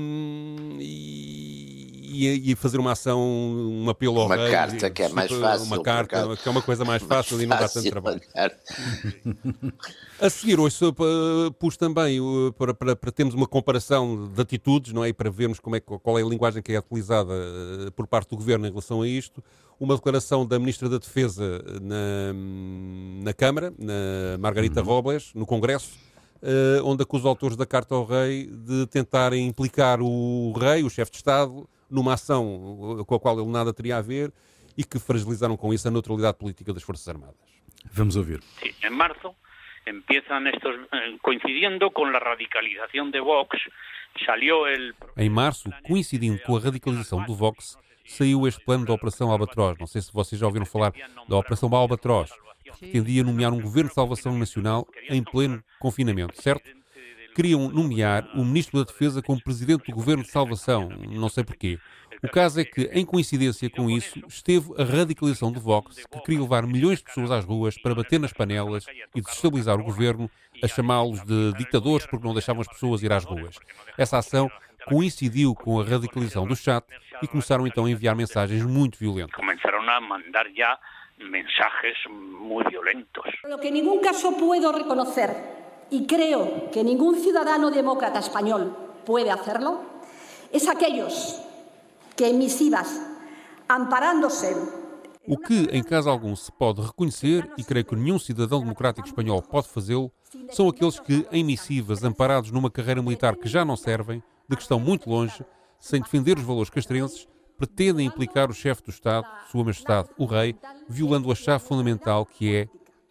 [0.79, 1.80] e,
[2.11, 4.45] e, fazer uma ação, um apelo ao uma rei.
[4.45, 5.65] Uma carta que é mais fácil.
[5.65, 8.21] Uma carta que é uma coisa mais fácil mais e não dá tanto trabalho.
[10.19, 10.77] A seguir, hoje
[11.59, 12.19] pus também
[12.57, 15.09] para, para, para, termos uma comparação de atitudes, não é?
[15.09, 18.29] E para vermos como é, qual é a linguagem que é utilizada eh, por parte
[18.29, 19.43] do governo em relação a isto,
[19.79, 22.33] uma declaração da Ministra da Defesa na,
[23.23, 24.87] na Câmara, na Margarita uhum.
[24.87, 25.89] Robles, no Congresso
[26.41, 30.89] uh, onde acusa os autores da Carta ao Rei de tentarem implicar o rei, o
[30.89, 34.33] chefe de Estado, numa ação com a qual ele nada teria a ver
[34.77, 37.35] e que fragilizaram com isso a neutralidade política das Forças Armadas.
[37.91, 38.41] Vamos ouvir.
[38.59, 39.35] Sí, março
[39.87, 43.59] empiezan estos eh, coincidindo com a radicalização de Vox,
[44.25, 49.31] salió el Em março, coincidindo com a radicalização do Vox, saiu este plano da Operação
[49.31, 49.77] Albatroz.
[49.79, 50.93] Não sei se vocês já ouviram falar
[51.27, 52.31] da Operação Albatroz
[52.79, 56.69] pretendia nomear um governo de salvação nacional em pleno confinamento, certo?
[57.33, 61.79] Queriam nomear o ministro da Defesa como presidente do governo de salvação, não sei porquê.
[62.23, 66.41] O caso é que, em coincidência com isso, esteve a radicalização do Vox, que queria
[66.41, 70.29] levar milhões de pessoas às ruas para bater nas panelas e desestabilizar o governo,
[70.61, 73.57] a chamá-los de ditadores porque não deixavam as pessoas ir às ruas.
[73.97, 74.51] Essa ação
[74.85, 76.85] coincidiu com a radicalização do chat
[77.23, 79.35] e começaram então a enviar mensagens muito violentas.
[79.35, 80.77] Começaram a mandar já
[81.17, 83.25] mensajes muy violentos.
[83.43, 85.29] Lo que en ningún caso puedo reconocer,
[85.91, 88.75] y creo que ningún ciudadano demócrata español
[89.05, 89.81] puede hacerlo,
[90.51, 91.39] es aquellos
[92.15, 92.99] que en misivas,
[93.67, 94.55] amparándose
[95.27, 99.41] o que, em caso algum, se pode reconhecer, e creio que nenhum cidadão democrático espanhol
[99.41, 100.11] pode fazê-lo,
[100.51, 104.63] são aqueles que, em missivas, amparados numa carreira militar que já não servem, de que
[104.63, 105.45] estão muito longe,
[105.79, 110.55] sem defender os valores castrenses, pretendem implicar o chefe do Estado, Sua Majestade, o Rei,
[110.89, 112.55] violando a chave fundamental que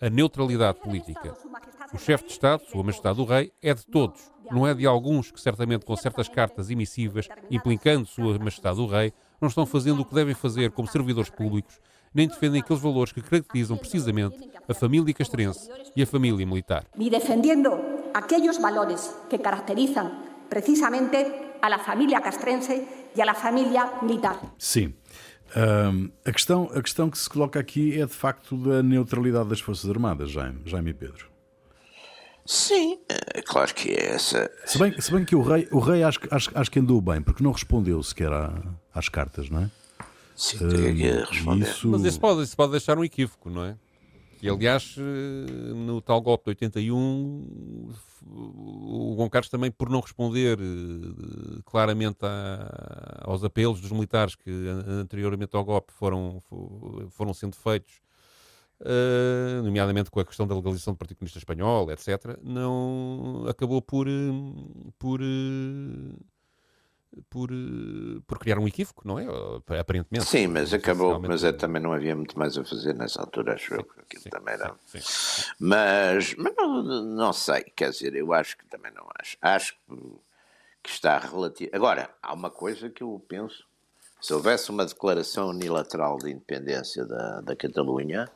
[0.00, 1.36] é a neutralidade política.
[1.92, 5.30] O chefe de Estado, Sua Majestade o Rei, é de todos, não é de alguns
[5.30, 10.04] que, certamente com certas cartas emissivas implicando Sua Majestade o Rei, não estão fazendo o
[10.04, 11.80] que devem fazer como servidores públicos,
[12.14, 14.36] nem defendem aqueles valores que caracterizam precisamente
[14.68, 16.84] a família castrense e a família militar.
[16.96, 17.70] Ni defendendo
[18.14, 20.10] aqueles valores que caracterizam
[20.48, 21.16] precisamente
[21.62, 24.38] a la família castrense e à família militar.
[24.58, 24.94] Sim.
[25.56, 29.60] Um, a, questão, a questão que se coloca aqui é de facto da neutralidade das
[29.60, 31.29] Forças Armadas, Jaime, Jaime e Pedro.
[32.50, 34.50] Sim, é claro que é essa.
[34.66, 37.22] Se bem, se bem que o rei, o rei acho, acho, acho que andou bem,
[37.22, 38.32] porque não respondeu sequer
[38.92, 39.70] às cartas, não é?
[40.34, 40.58] Sim,
[41.30, 41.62] responder.
[41.62, 41.86] Isso...
[41.86, 43.78] Mas isso pode, isso pode deixar um equívoco, não é?
[44.42, 47.86] E aliás, eh, no tal golpe de 81,
[48.26, 54.50] o João Carlos também, por não responder eh, claramente a, aos apelos dos militares que
[54.88, 56.42] anteriormente ao golpe foram,
[57.10, 58.00] foram sendo feitos,
[58.80, 64.06] Uh, nomeadamente com a questão da legalização do Partido Comunista Espanhol, etc., não acabou por,
[64.98, 65.20] por
[67.28, 69.26] por, eh, por criar um equívoco, não é?
[69.78, 70.26] Aparentemente.
[70.26, 73.74] Sim, mas acabou, mas é, também não havia muito mais a fazer nessa altura, acho
[73.74, 74.74] eu, aquilo sim, também era.
[74.86, 75.42] Sim, sim.
[75.58, 79.36] Mas, mas não, não sei, quer dizer, eu acho que também não acho.
[79.42, 79.74] Acho
[80.82, 81.70] que está relativo.
[81.74, 83.64] Agora, há uma coisa que eu penso:
[84.20, 88.30] se houvesse uma declaração unilateral de independência da, da Catalunha,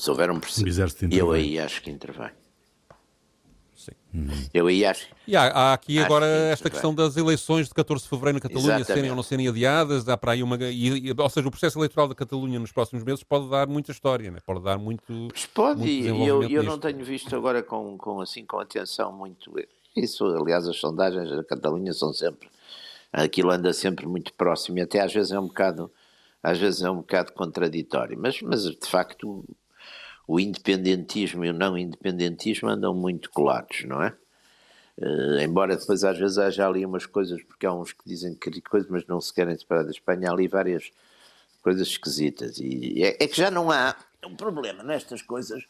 [0.00, 2.30] se houver um processo, eu aí acho que intervém.
[3.80, 3.92] Sim.
[4.12, 4.28] Uhum.
[4.52, 5.08] Eu aí acho.
[5.26, 8.34] E há, há aqui acho agora que esta questão das eleições de 14 de fevereiro
[8.34, 8.92] na Catalunha Exatamente.
[8.92, 10.06] serem ou não serem adiadas.
[10.06, 10.58] Há para aí uma.
[10.62, 14.30] E, ou seja, o processo eleitoral da Catalunha nos próximos meses pode dar muita história,
[14.30, 14.38] né?
[14.44, 15.28] pode dar muito.
[15.30, 19.12] Pois pode, muito e eu, eu não tenho visto agora com, com, assim, com atenção
[19.12, 19.50] muito.
[19.96, 22.50] Isso, aliás, as sondagens da Catalunha são sempre.
[23.10, 25.90] Aquilo anda sempre muito próximo e até às vezes é um bocado.
[26.42, 29.44] Às vezes é um bocado contraditório, mas, mas de facto
[30.30, 34.14] o independentismo e o não independentismo andam muito colados, não é?
[34.96, 38.60] Uh, embora depois às vezes haja ali umas coisas, porque há uns que dizem que
[38.60, 40.92] coisas, mas não se querem separar da Espanha, há ali várias
[41.60, 42.58] coisas esquisitas.
[42.58, 43.96] E é, é, que já não há.
[44.24, 45.64] Um problema nestas coisas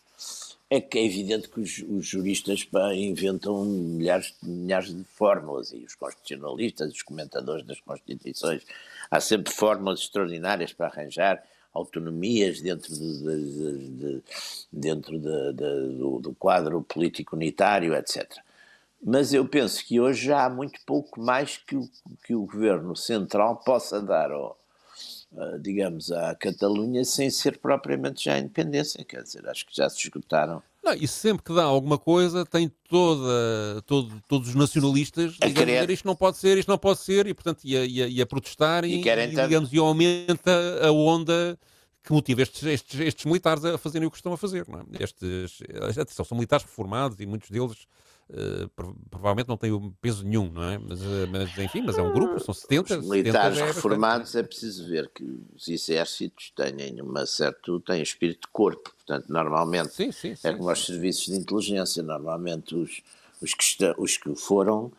[0.68, 5.79] é que é evidente que os, os juristas pá, inventam milhares, milhares de fórmulas, e
[5.87, 8.66] os constitucionalistas, os comentadores das Constituições,
[9.11, 14.22] há sempre fórmulas extraordinárias para arranjar autonomias dentro, de, de, de,
[14.72, 18.38] dentro do, do, quadro político unitário, etc.
[19.02, 21.88] Mas eu penso que hoje já há muito pouco mais que o,
[22.24, 24.59] que o governo central possa dar ao,
[25.61, 29.04] digamos, à Catalunha sem ser propriamente já independência.
[29.04, 30.62] Quer dizer, acho que já se esgotaram.
[30.83, 35.71] Não, e sempre que dá alguma coisa, tem toda, todo, todos os nacionalistas a digamos,
[35.71, 35.90] querer...
[35.90, 38.95] isto não pode ser, isto não pode ser, e portanto ia, ia, ia protestar e,
[38.95, 41.59] e, e digamos, e aumenta a onda
[42.03, 44.66] que motiva estes, estes, estes militares a fazerem o que estão a fazer.
[44.69, 44.85] Não é?
[45.03, 45.62] Estes,
[45.99, 47.87] atenção, são militares reformados e muitos deles
[48.33, 48.71] Uh,
[49.11, 50.79] provavelmente não tem peso nenhum, não é?
[50.79, 52.99] Mas, uh, mas, enfim, mas é um grupo, são 70.
[52.99, 58.01] Os militares 70 é reformados é preciso ver que os exércitos têm uma certo, têm
[58.01, 62.77] espírito de corpo, portanto, normalmente sim, sim, sim, é como os serviços de inteligência, normalmente
[62.77, 63.03] os,
[63.43, 64.93] os, que, está, os que foram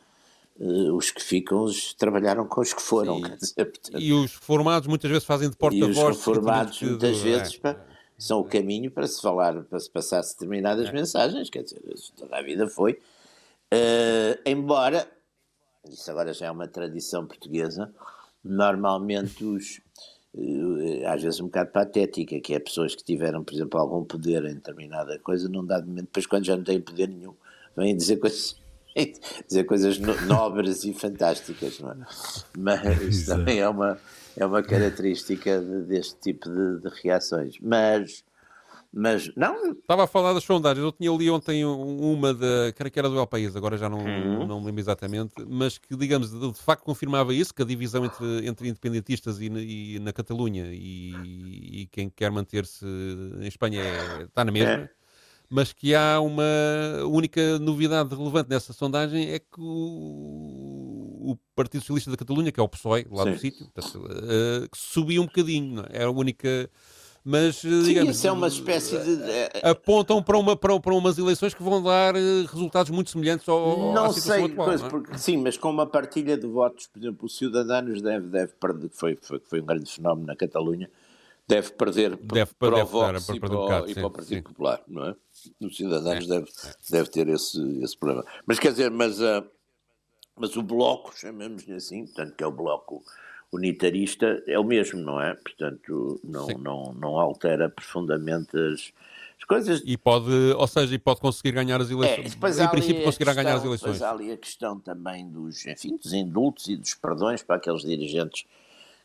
[0.60, 3.20] Uh, os que ficam os, trabalharam com os que foram.
[3.22, 5.98] Dizer, portanto, e os formados muitas vezes fazem de porta-voz.
[5.98, 7.76] E os formados muitas vezes é.
[8.16, 10.92] são o caminho para se falar, para se passar determinadas é.
[10.92, 11.82] mensagens, quer dizer,
[12.16, 13.00] toda a vida foi.
[13.74, 15.08] Uh, embora,
[15.90, 17.94] isso agora já é uma tradição portuguesa,
[18.44, 19.80] normalmente os,
[20.34, 24.44] uh, às vezes um bocado patética, que é pessoas que tiveram, por exemplo, algum poder
[24.46, 27.34] em determinada coisa, num dado momento, depois quando já não têm poder nenhum,
[27.76, 28.60] vêm dizer coisas
[29.48, 31.96] dizer coisas nobres e fantásticas, não é?
[32.58, 33.98] Mas isso também é uma,
[34.36, 37.56] é uma característica de, deste tipo de, de reações.
[37.62, 38.24] Mas
[38.94, 39.72] mas não.
[39.72, 40.84] Estava a falar das sondagens.
[40.84, 42.72] Eu tinha ali ontem uma da.
[42.74, 44.46] que era do El País, agora já não, uhum.
[44.46, 48.46] não me lembro exatamente, mas que, digamos, de, facto confirmava isso, que a divisão entre,
[48.46, 52.86] entre independentistas e, e na Catalunha e, e, quem quer manter-se
[53.40, 54.72] em Espanha é, está na mesma.
[54.72, 54.90] É.
[55.50, 56.44] Mas que há uma
[57.06, 62.64] única novidade relevante nessa sondagem é que o, o Partido Socialista da Catalunha, que é
[62.64, 63.32] o PSOE, lá Sim.
[63.32, 65.86] do sítio, uh, subiu um bocadinho.
[65.90, 66.70] É a única
[67.24, 69.22] mas digamos, isso é uma espécie de
[69.62, 73.94] apontam para, uma, para, para umas eleições que vão dar eh, resultados muito semelhantes ao,
[73.94, 74.68] não sei, atual.
[74.68, 74.90] Coisa, não é?
[74.90, 78.90] porque, sim, mas com uma partilha de votos, por exemplo, o Ciudadanos deve, deve perder,
[78.92, 80.90] foi, foi, foi um grande fenómeno na Catalunha,
[81.48, 84.38] deve perder deve, para deve o Vox para, e, para, o, e para o Partido
[84.38, 84.42] sim.
[84.42, 85.16] Popular, não é?
[85.60, 86.74] Os Cidadãos é, deve, é.
[86.90, 88.26] deve ter esse, esse problema.
[88.48, 89.44] Mas quer dizer, mas, uh,
[90.36, 93.04] mas o Bloco, chamemos-lhe assim, portanto que é o Bloco
[93.52, 95.34] unitarista é o mesmo, não é?
[95.36, 98.94] Portanto, não, não, não altera profundamente as,
[99.38, 99.82] as, coisas.
[99.86, 102.60] E pode, ou seja, e pode conseguir ganhar as eleições.
[102.60, 104.00] É, em princípio conseguirá ganhar as eleições.
[104.00, 107.82] Depois há ali a questão também dos, enfim, dos indultos e dos perdões para aqueles
[107.82, 108.46] dirigentes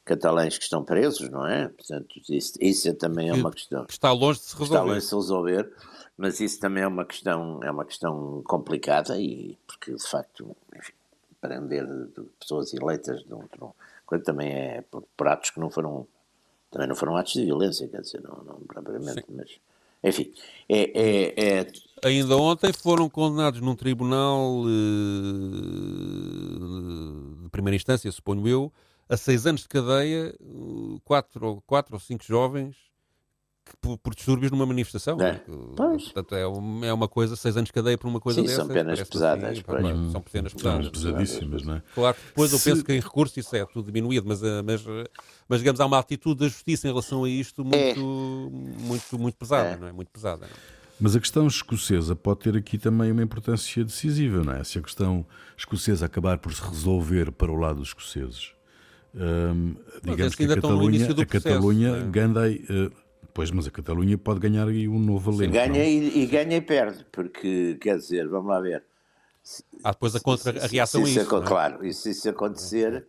[0.05, 1.69] catalães que estão presos, não é?
[1.69, 3.85] Portanto, isso, isso também é uma questão.
[3.85, 4.75] Que está longe de se resolver.
[4.75, 5.73] Está longe de se resolver,
[6.17, 10.93] mas isso também é uma questão, é uma questão complicada e porque de facto, enfim,
[11.41, 11.85] prender
[12.39, 13.45] pessoas eleitas de um,
[14.07, 16.07] coisa também é por, por, atos que não foram
[16.71, 19.35] também não foram atos de violência, quer dizer, não, não propriamente, Sim.
[19.37, 19.59] mas
[20.03, 20.33] enfim,
[20.69, 21.67] é, é, é,
[22.05, 24.67] Ainda ontem foram condenados num tribunal uh,
[27.43, 28.73] de primeira instância, suponho eu,
[29.09, 32.77] a seis anos de cadeia, uh, quatro, quatro ou cinco jovens
[33.81, 35.19] por, por distúrbios numa manifestação.
[35.21, 35.33] É.
[35.33, 35.41] né?
[35.77, 36.05] Pois.
[36.05, 38.65] Portanto, é, um- é uma coisa, seis anos de cadeia por uma coisa Sim, dessas.
[38.65, 39.73] são penas pesadas, assim, pá,
[40.13, 40.89] São penas São pesadas.
[40.91, 41.83] pesadíssimas, não é?
[41.95, 44.85] Claro que depois eu penso que em recurso isso é tudo diminuído, mas, eh, mas,
[44.87, 45.05] eh,
[45.49, 47.95] mas digamos, há uma atitude da justiça em relação a isto muito, É.
[47.97, 49.77] muito, muito pesada, É.
[49.77, 49.93] não é?
[49.93, 50.41] Muito pesada.
[50.43, 50.77] não é?
[50.99, 54.65] Mas a questão escocesa pode ter aqui também uma importância decisiva, não é?
[54.65, 58.53] Se a questão escocesa acabar por se resolver para o lado dos escoceses,
[59.15, 62.03] hum, digamos que a Catalunha, a Catalunha é?
[62.11, 62.91] ganha, eh,
[63.37, 65.53] pois, mas a Catalunha pode ganhar aí um novo alento.
[65.53, 65.77] Ganha não?
[65.77, 68.83] e, e ganha e perde, porque, quer dizer, vamos lá ver.
[69.85, 71.43] Há depois a, contra, a Se- reação se a isso é?
[71.43, 73.07] Claro, e se isso acontecer,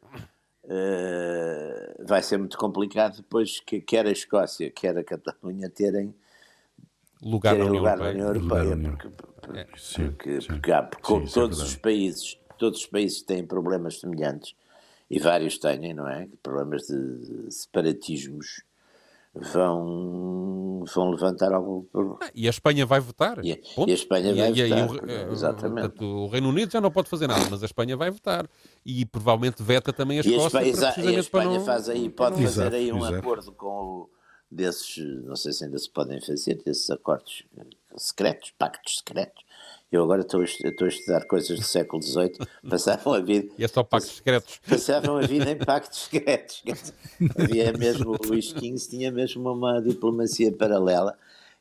[0.70, 6.14] eh, vai ser muito complicado depois que quer a Escócia, quer a Catalunha terem,
[7.22, 8.28] Lugar na terem União lugar na Europeia.
[8.28, 8.76] União Lugar na Europeia.
[8.76, 8.98] União.
[8.98, 9.10] Porque,
[9.42, 10.48] porque, Sim, porque, sim.
[10.48, 11.64] porque há- porque Sim, é todos verdade.
[11.64, 14.54] os países, todos os países têm problemas semelhantes
[15.10, 16.28] e vários têm, não é?
[16.44, 18.67] Problemas de separatismos
[19.54, 22.20] vão, vão levantar algum problema.
[22.22, 23.44] Ah, E a Espanha vai votar.
[23.44, 25.82] E e a Espanha vai aí votar, o, eh, exatamente.
[25.90, 28.48] portanto, o Reino Unido já não pode fazer nada, mas a Espanha vai votar.
[28.86, 30.38] E provavelmente veta também a E a.
[30.46, 33.16] Espanha, para, e a Espanha não- faz aí, pode não- fazer Exato, aí um exato.
[33.16, 34.10] acordo com o,
[34.50, 37.64] desses, não sei se ainda se podem fazer, desses acordos eh,
[37.98, 39.44] secretos, pactos secretos.
[39.92, 42.38] Eu agora estou estou a estudar coisas do século XVIII,
[42.70, 44.60] passavam a vida, E é só pactos secretos.
[44.68, 46.64] passavam a vida em pactos secretos.
[47.38, 51.18] Havia mesmo, o Luís XV tinha mesmo uma diplomacia paralela,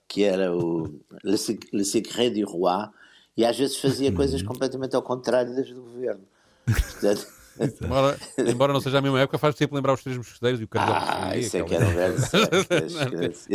[0.09, 0.87] que era o
[1.23, 1.37] Le
[1.73, 2.89] Le Secret du Roi,
[3.37, 6.23] e às vezes fazia coisas completamente ao contrário das do governo.
[6.65, 7.27] Portanto,
[7.81, 10.69] Embora, embora não seja a mesma época, faz sempre lembrar os três mosqueteiros e o
[10.69, 12.17] cardeal de Ah, Richelieu, isso é que era velho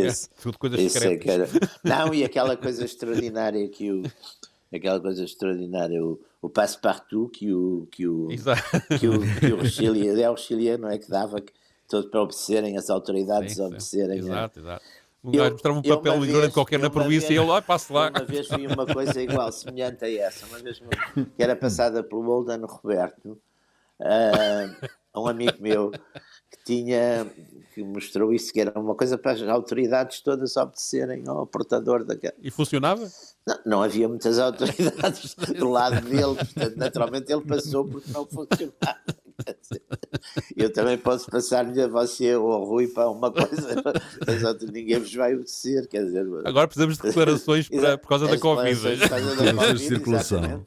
[0.07, 1.53] esse- Tudo coisas Isso é secretas.
[1.55, 1.69] era.
[1.83, 4.01] Não, e aquela coisa extraordinária que o.
[4.73, 8.61] Aquela coisa extraordinária, o, o passe-partout que o, que o, Exato.
[8.99, 10.97] que o, que o Richelieu, é o Richelieu, não é?
[10.97, 11.43] Que dava
[11.89, 14.19] todo para obedecerem, as autoridades Sim, obedecerem.
[14.19, 14.85] Exato, exato.
[15.23, 17.91] Um gajo mostrava um papel vez- qualquer eu na província e vez- ele lá, passe
[17.93, 18.09] lá.
[18.09, 20.79] Uma vez vi uma coisa igual, semelhante a essa, uma vez
[21.35, 23.37] que era passada pelo Oldano Roberto,
[25.13, 25.91] a um amigo meu
[26.51, 27.25] que tinha
[27.73, 32.33] que mostrou isso, que era uma coisa para as autoridades todas obedecerem ao portador daquela.
[32.41, 33.09] E funcionava?
[33.47, 38.99] Não, não havia muitas autoridades do lado dele, portanto, naturalmente ele passou porque não funcionava.
[40.55, 43.81] Eu também posso passar-lhe a você ou ao Rui para uma coisa,
[44.27, 46.25] mas outro, ninguém vos vai obedecer, quer dizer.
[46.45, 48.75] Agora precisamos de declarações para, por causa da Covid.
[48.75, 50.63] declarações por causa da Declarações de circulação.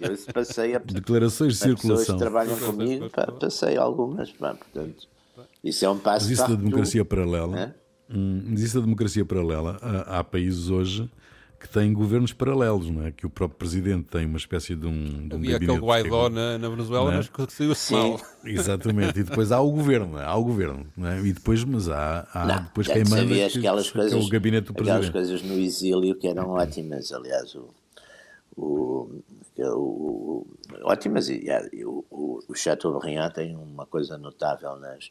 [0.00, 2.18] Eu passei a Declarações de as pessoas que circulação.
[2.18, 5.08] trabalham comigo, pá, passei algumas, pá, portanto,
[5.62, 6.62] isso é um passo Mas isso da para tu.
[6.62, 7.76] democracia paralela,
[8.08, 11.10] hum, isso da democracia paralela, há, há países hoje
[11.58, 13.12] que têm governos paralelos, não é?
[13.12, 16.56] Que o próprio presidente tem uma espécie de um, de um Havia aquele Guaidó na,
[16.56, 17.16] na Venezuela, é?
[17.18, 17.94] mas que Sim.
[17.94, 18.20] mal.
[18.46, 21.20] Exatamente, e depois há o governo, há o governo, não é?
[21.20, 24.68] E depois, mas há, há Não, depois quem manda aquelas que é coisas, o gabinete
[24.68, 25.12] do aquelas presidente.
[25.12, 27.68] coisas no exílio que eram ótimas, aliás, o,
[28.56, 29.10] o,
[29.58, 30.46] o, o-
[30.84, 31.44] ótimas e,
[31.74, 35.10] e o, o, o Chateaubriand tem uma coisa notável nas,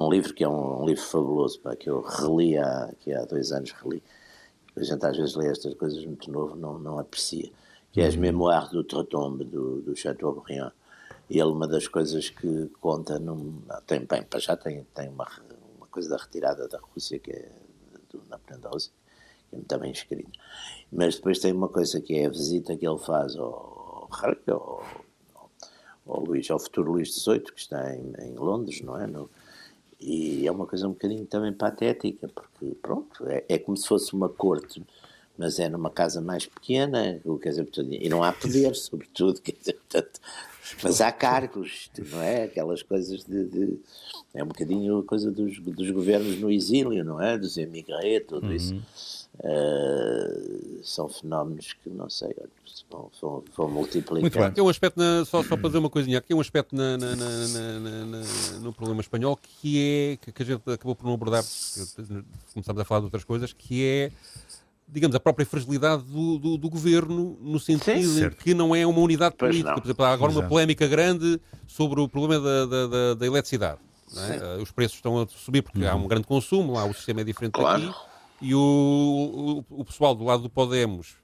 [0.00, 3.22] num livro que é um, um livro fabuloso, pá, que eu reli há, que há
[3.26, 4.02] dois anos reli.
[4.74, 7.50] A gente às vezes lê estas coisas muito novo, não, não aprecia.
[7.92, 10.72] Que é as Memoires do Tretombe, do, do Chateaubriand.
[11.28, 15.28] E ele, uma das coisas que conta, num, tem, bem, para já tem, tem uma,
[15.76, 17.50] uma coisa da retirada da Rússia, que é
[18.08, 18.90] do Napoleão da Rússia,
[19.50, 20.30] que é muito bem escrito.
[20.90, 24.08] Mas depois tem uma coisa que é a visita que ele faz ao, ao,
[24.48, 24.84] ao,
[26.06, 29.06] ao, Luís, ao futuro Luís XVIII, que está em, em Londres, não é?
[29.06, 29.28] No,
[30.00, 34.12] e é uma coisa um bocadinho também patética, porque, pronto, é, é como se fosse
[34.14, 34.82] uma corte,
[35.36, 39.52] mas é numa casa mais pequena, quer dizer, portanto, e não há poder, sobretudo, quer
[39.52, 40.20] dizer, portanto,
[40.82, 42.44] mas há cargos, não é?
[42.44, 43.44] Aquelas coisas de.
[43.44, 43.78] de
[44.32, 47.36] é um bocadinho a coisa dos, dos governos no exílio, não é?
[47.36, 48.52] Dos emigrés, tudo Uhum.
[48.52, 49.28] isso.
[49.42, 52.34] Uh, são fenómenos que, não sei,
[52.90, 54.20] vão, vão, vão multiplicar.
[54.20, 54.46] Muito bem.
[54.48, 56.74] Aqui é um aspecto, na- só, só para dizer uma coisinha, aqui é um aspecto
[56.76, 60.62] na- na- na- na- na- na- no problema espanhol que é, que, que a gente
[60.70, 61.42] acabou por não abordar,
[62.52, 64.12] começámos a falar de outras coisas, que é,
[64.88, 68.86] digamos, a própria fragilidade do, do, do governo, no sentido Sim, em que não é
[68.86, 69.70] uma unidade Pois política.
[69.70, 69.78] não.
[69.80, 70.48] Por exemplo, há agora uma Exato.
[70.50, 73.78] polémica grande sobre o problema da, da, da- da eletricidade.
[74.16, 74.36] é?
[74.58, 77.24] Eh, Os preços estão a subir porque há um grande consumo, lá o sistema é
[77.24, 77.86] diferente Claro.
[77.86, 78.09] daqui.
[78.40, 81.16] E o, o, o pessoal do lado do Podemos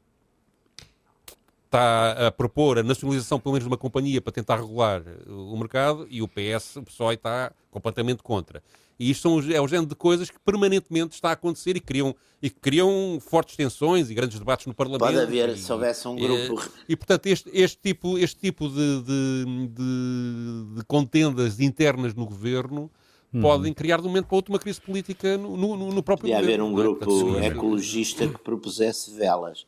[1.65, 5.57] está a propor a nacionalização pelo menos de uma companhia para tentar regular eh, o
[5.57, 8.63] mercado e o PS, o PSOE está completamente contra.
[8.99, 12.15] E isto são, é o género de coisas que permanentemente está a acontecer e criam,
[12.41, 15.01] e que criam fortes tensões e grandes debates no Parlamento.
[15.01, 16.63] Pode haver, e- se houvesse um e, grupo.
[16.63, 22.25] eh, E, portanto, este, este tipo, este tipo de, de, de- de contendas internas no
[22.25, 22.91] governo
[23.41, 26.39] podem criar de um momento para outro uma crise política no, no, no próprio Podia
[26.39, 26.83] haver um não é?
[26.83, 29.67] grupo se- ecologista que propusesse velas.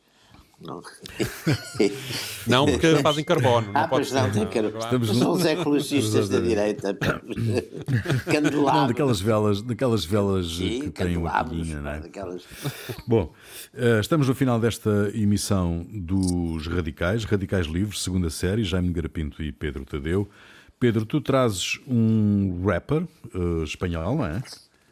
[0.61, 0.81] Não.
[2.45, 3.67] Não, porque fazem carbono.
[3.71, 4.45] Não Ah, pode pois não, ser.
[4.45, 6.91] tem que Estamos são os ecologistas da direita.
[6.99, 8.87] Não, Candelabros.
[8.89, 11.99] daquelas velas, daquelas velas Sim, que têm uma pilhinha, não é?
[12.01, 12.43] daquelas-
[13.07, 13.31] Bom,
[13.73, 19.51] eh, estamos no final desta emissão dos Radicais, Radicais Livres, segunda série, Jaime Garapinto e
[19.53, 20.27] Pedro Tadeu.
[20.79, 23.03] Pedro, tu trazes um rapper
[23.35, 24.41] eh, espanhol, não é?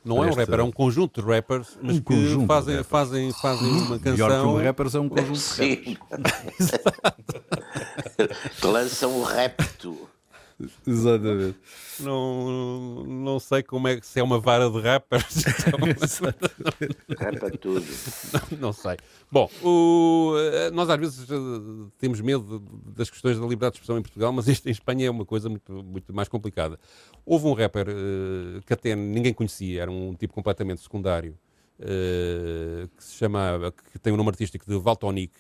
[0.03, 2.87] Não é um rapper, é um conjunto de rappers, mas Um que fazem, rappers.
[2.87, 4.53] fazem, fazem uma Melhor que canção.
[4.55, 6.67] um rappers é um conjunto de rappers.
[6.67, 6.77] Sim.
[8.61, 10.06] que lançam o repto.
[10.87, 11.57] Exatamente.
[11.99, 15.43] Não, não sei como é que se é uma vara de rappers.
[17.17, 17.85] Repa tudo.
[18.59, 18.97] não sei.
[19.31, 21.35] Bom, o- eh, nós às vezes eh,
[21.99, 22.59] temos medo
[22.95, 25.49] das questões da liberdade de expressão em Portugal, mas isto em Espanha é uma coisa
[25.49, 26.79] muito, muito mais complicada.
[27.25, 31.37] Houve um rapper eh, que até ninguém conhecia, era um tipo completamente secundário,
[31.79, 35.33] eh, que se chamava, que tem o nome artístico de Valtonic,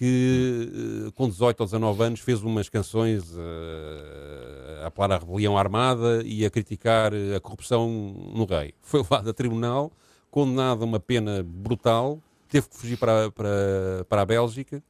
[0.00, 5.58] que eh, com 18 ou 19 anos fez umas canções eh, a apelar à rebelião
[5.58, 7.86] armada e a criticar eh, a corrupção
[8.34, 8.72] no rei.
[8.80, 9.92] Foi levado a tribunal,
[10.30, 14.82] condenado a uma pena brutal, teve que fugir para, para, para a Bélgica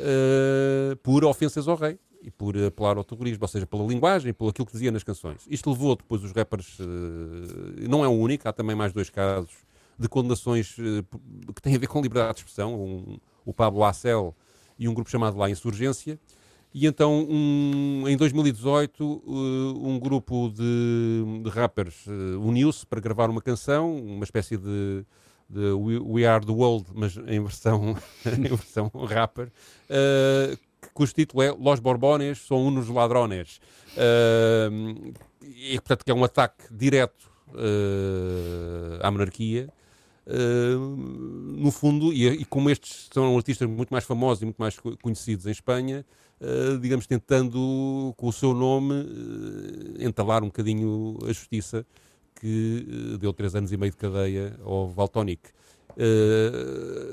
[0.00, 4.50] eh, por ofensas ao rei e por apelar ao terrorismo, ou seja, pela linguagem, pelo
[4.50, 5.42] aquilo que dizia nas canções.
[5.48, 9.52] Isto levou depois os rappers, eh, não é o único, há também mais dois casos
[9.96, 11.04] de condenações eh,
[11.54, 14.34] que têm a ver com liberdade de expressão, um- o Pablo Acel
[14.80, 16.18] e um grupo chamado lá Insurgência.
[16.72, 23.28] E então, um- em 2018, uh, um grupo de, de rappers uh, uniu-se para gravar
[23.28, 25.04] uma canção, uma espécie de,
[25.48, 29.48] de We, Are the World, mas em versão, em versão rapper,
[29.90, 30.58] uh,
[30.94, 33.60] cujo título é Los Borbones son unos ladrones.
[35.42, 37.30] E, portanto, que é um ataque direto
[39.02, 39.68] à monarquia.
[40.26, 40.78] Uh,
[41.56, 44.96] no fundo, e, e como estes são artistas muito mais famosos e muito mais co-
[45.02, 46.04] conhecidos em Espanha,
[46.40, 51.84] uh, digamos, tentando com o seu nome uh, entalar um bocadinho a justiça
[52.38, 55.40] que deu três anos e meio de cadeia ao Valtonic.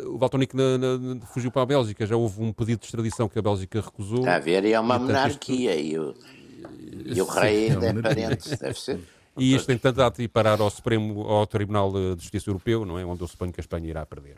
[0.06, 3.38] O Valtonic na- na- fugiu para a Bélgica, já houve um pedido de extradição que
[3.38, 4.20] a Bélgica recusou.
[4.20, 4.64] Está a ver?
[4.64, 5.76] E é uma E, portanto, isto- monarquia.
[5.76, 6.16] E o,
[7.06, 9.00] e o rei ainda é parente, deve ser.
[9.38, 13.06] E isto tem tentado ir parar ao Supremo, ao Tribunal de Justiça Europeu, não é?
[13.06, 14.38] Onde eu suponho que a Espanha irá perder.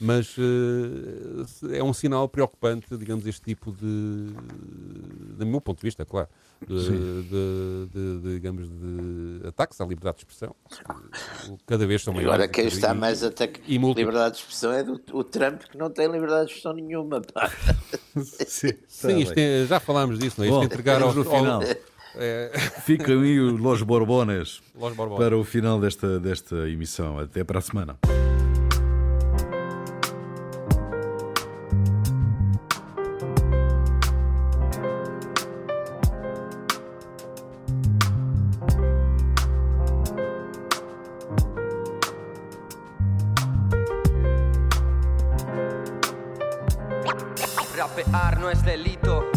[0.00, 4.34] Mas eh, é um sinal preocupante, digamos, este tipo de,
[5.36, 6.28] do meu ponto de vista, claro,
[6.66, 10.54] de, de- de- de, digamos, de ataques à liberdade de expressão.
[11.64, 12.34] Cada vez são maiores.
[12.34, 13.96] Agora quem está e- mais a ataque e múltiplos.
[14.08, 17.20] liberdade de expressão é do, o Trump, que não tem liberdade de expressão nenhuma.
[17.20, 17.50] Pá.
[18.46, 20.48] Sim, Sim, isto é- já falámos disso, não é?
[20.48, 21.60] Isto Bom, de entregar ao, final.
[22.16, 22.50] É,
[22.82, 25.18] Ficam aí os Los Borbones Los Borbones.
[25.24, 27.18] para o final desta, desta emissão.
[27.18, 27.96] Até para a semana.
[47.76, 49.33] Rapear no es delito.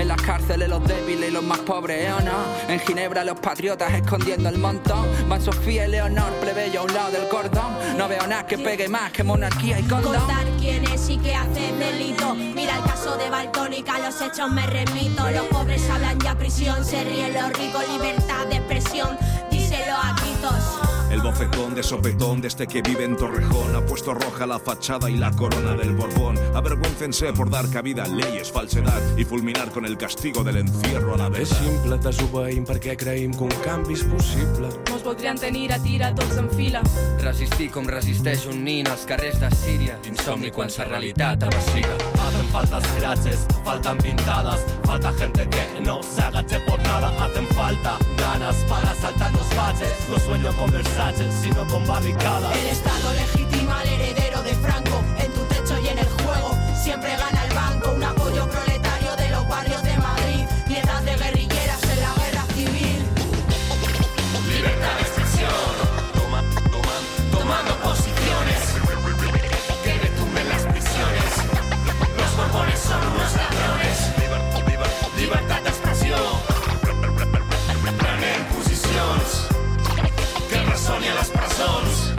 [0.00, 2.72] En las cárceles los débiles y los más pobres, ¿eh o no?
[2.72, 5.06] En Ginebra los patriotas escondiendo el montón.
[5.28, 7.70] Van Sofía y Leonor, plebeyo a un lado del cordón.
[7.98, 10.14] No veo nada que pegue más que monarquía y condón.
[10.14, 12.34] Contar quién es y qué hace delito.
[12.34, 15.30] Mira el caso de Baltónica, los hechos me remito.
[15.32, 19.18] Los pobres hablan ya prisión, se ríen los ricos, libertad de expresión.
[19.50, 20.79] Díselo a gritos.
[21.10, 25.10] El bofetón de sopetón de este que vive en Torrejón ha puesto roja la fachada
[25.10, 26.38] y la corona del Borbón.
[26.54, 31.16] Avergüéncense por dar cabida a leyes, falsedad y fulminar con el castigo del encierro a
[31.16, 31.64] la És verdad.
[31.64, 34.68] simple, desobeïm perquè creïm que un canvi és possible.
[35.00, 36.80] Mos voldrien tenir a tira tots en fila.
[37.22, 39.94] Resistir com resisteix un nin als carrers de Síria.
[40.10, 41.94] Insomni quan sa realitat avasida.
[42.20, 47.96] Hacen faltas frases, faltan pintadas, falta gente que no se agache por nada, hacen falta
[48.18, 52.54] ganas para saltar los baches, no sueño con Versace, sino con barricadas.
[52.58, 55.02] El Estado legitima al heredero de Franco.
[55.18, 55.29] En
[80.90, 82.14] resoni a les presons.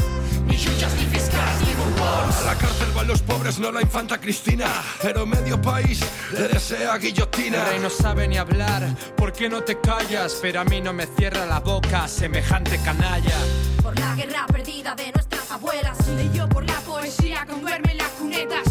[0.45, 2.35] ni yuchas, ni fiscals, ni borbons.
[2.37, 4.67] A la cárcel van los pobres, no la infanta Cristina.
[5.01, 5.99] Pero medio país
[6.31, 7.57] le desea guillotina.
[7.57, 8.83] El rey no sabe ni hablar,
[9.15, 10.39] ¿por qué no te callas?
[10.41, 13.37] Pero a mí no me cierra la boca semejante canalla.
[13.81, 15.97] Por la guerra perdida de nuestras abuelas.
[16.07, 18.70] Leyó por la poesía con duerme en las cunetas.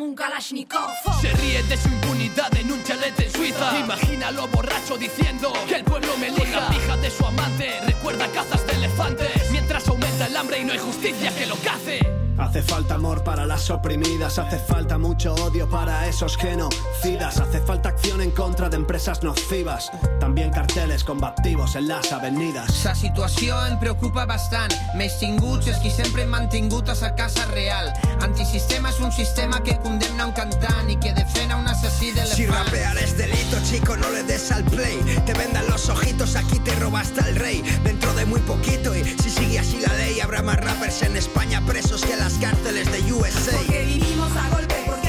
[0.00, 0.90] Un Kalashnikov.
[1.20, 3.76] Se ríe de su impunidad en un chalet en Suiza.
[3.80, 6.60] Imagínalo borracho diciendo que el pueblo me elija.
[6.60, 9.50] La pija de su amante recuerda cazas de elefantes.
[9.50, 12.00] Mientras aumenta el hambre y no hay justicia que lo cace.
[12.38, 17.88] Hace falta amor para las oprimidas, hace falta mucho odio para esos genocidas, hace falta
[17.88, 19.90] acción en contra de empresas nocivas,
[20.20, 22.84] también carteles combativos en las avenidas.
[22.84, 24.70] La situació em preocupa bastant.
[24.94, 27.90] Més tinguts els qui sempre hem mantingut a sa casa real.
[28.22, 32.54] Antisistema és un sistema que condemna un cantant i que defena un assassí Si d'elefants.
[32.54, 34.98] rapear es delito, chico, no le des al play.
[35.26, 37.62] Te vendan los ojitos, aquí te robaste al rey.
[37.84, 41.64] Dentro de muy poquito, y si sigue así la ley, habrá más rappers en España
[41.66, 43.52] presos que en las cárceles de USA.
[43.52, 45.08] Porque vivimos a golpe, porque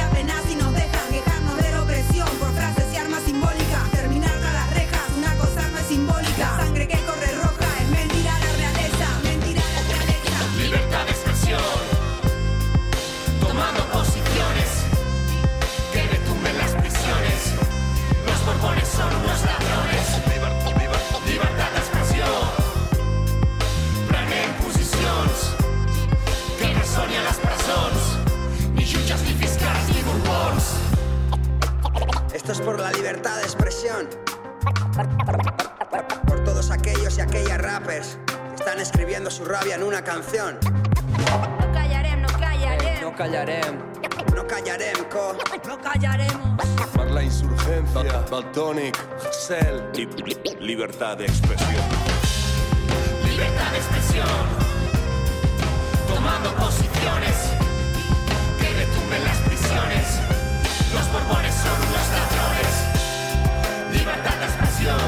[26.90, 28.06] són a les presons,
[28.74, 30.70] ni jutges, ni fiscals, ni borbons.
[32.34, 34.08] Esto es por la libertad de expresión.
[36.28, 40.58] Por todos aquellos y aquellas rappers que están escribiendo su rabia en una canción.
[40.64, 43.78] No callarem, no callarem, No callarem.
[44.36, 45.36] No callarem, co.
[45.68, 46.66] no callaremos.
[46.96, 48.98] Per la insurgencia, Baltonic,
[49.32, 49.82] Cell.
[50.60, 51.84] Libertad de expresión.
[53.24, 54.69] Libertad de expresión,
[56.30, 57.36] tomando posiciones
[58.60, 60.20] que retumben las prisiones.
[60.94, 62.74] Los borbones son unos ladrones.
[63.92, 65.00] Libertad de expresión,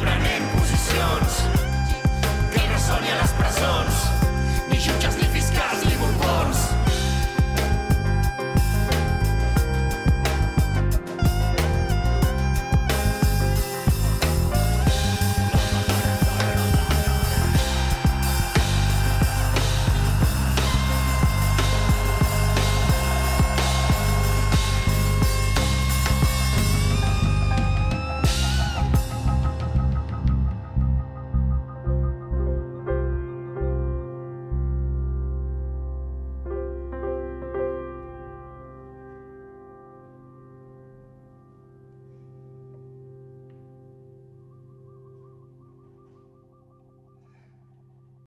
[0.00, 1.28] una en posicions
[2.52, 3.94] que no són a les presons,
[4.68, 5.28] ni chuchas ni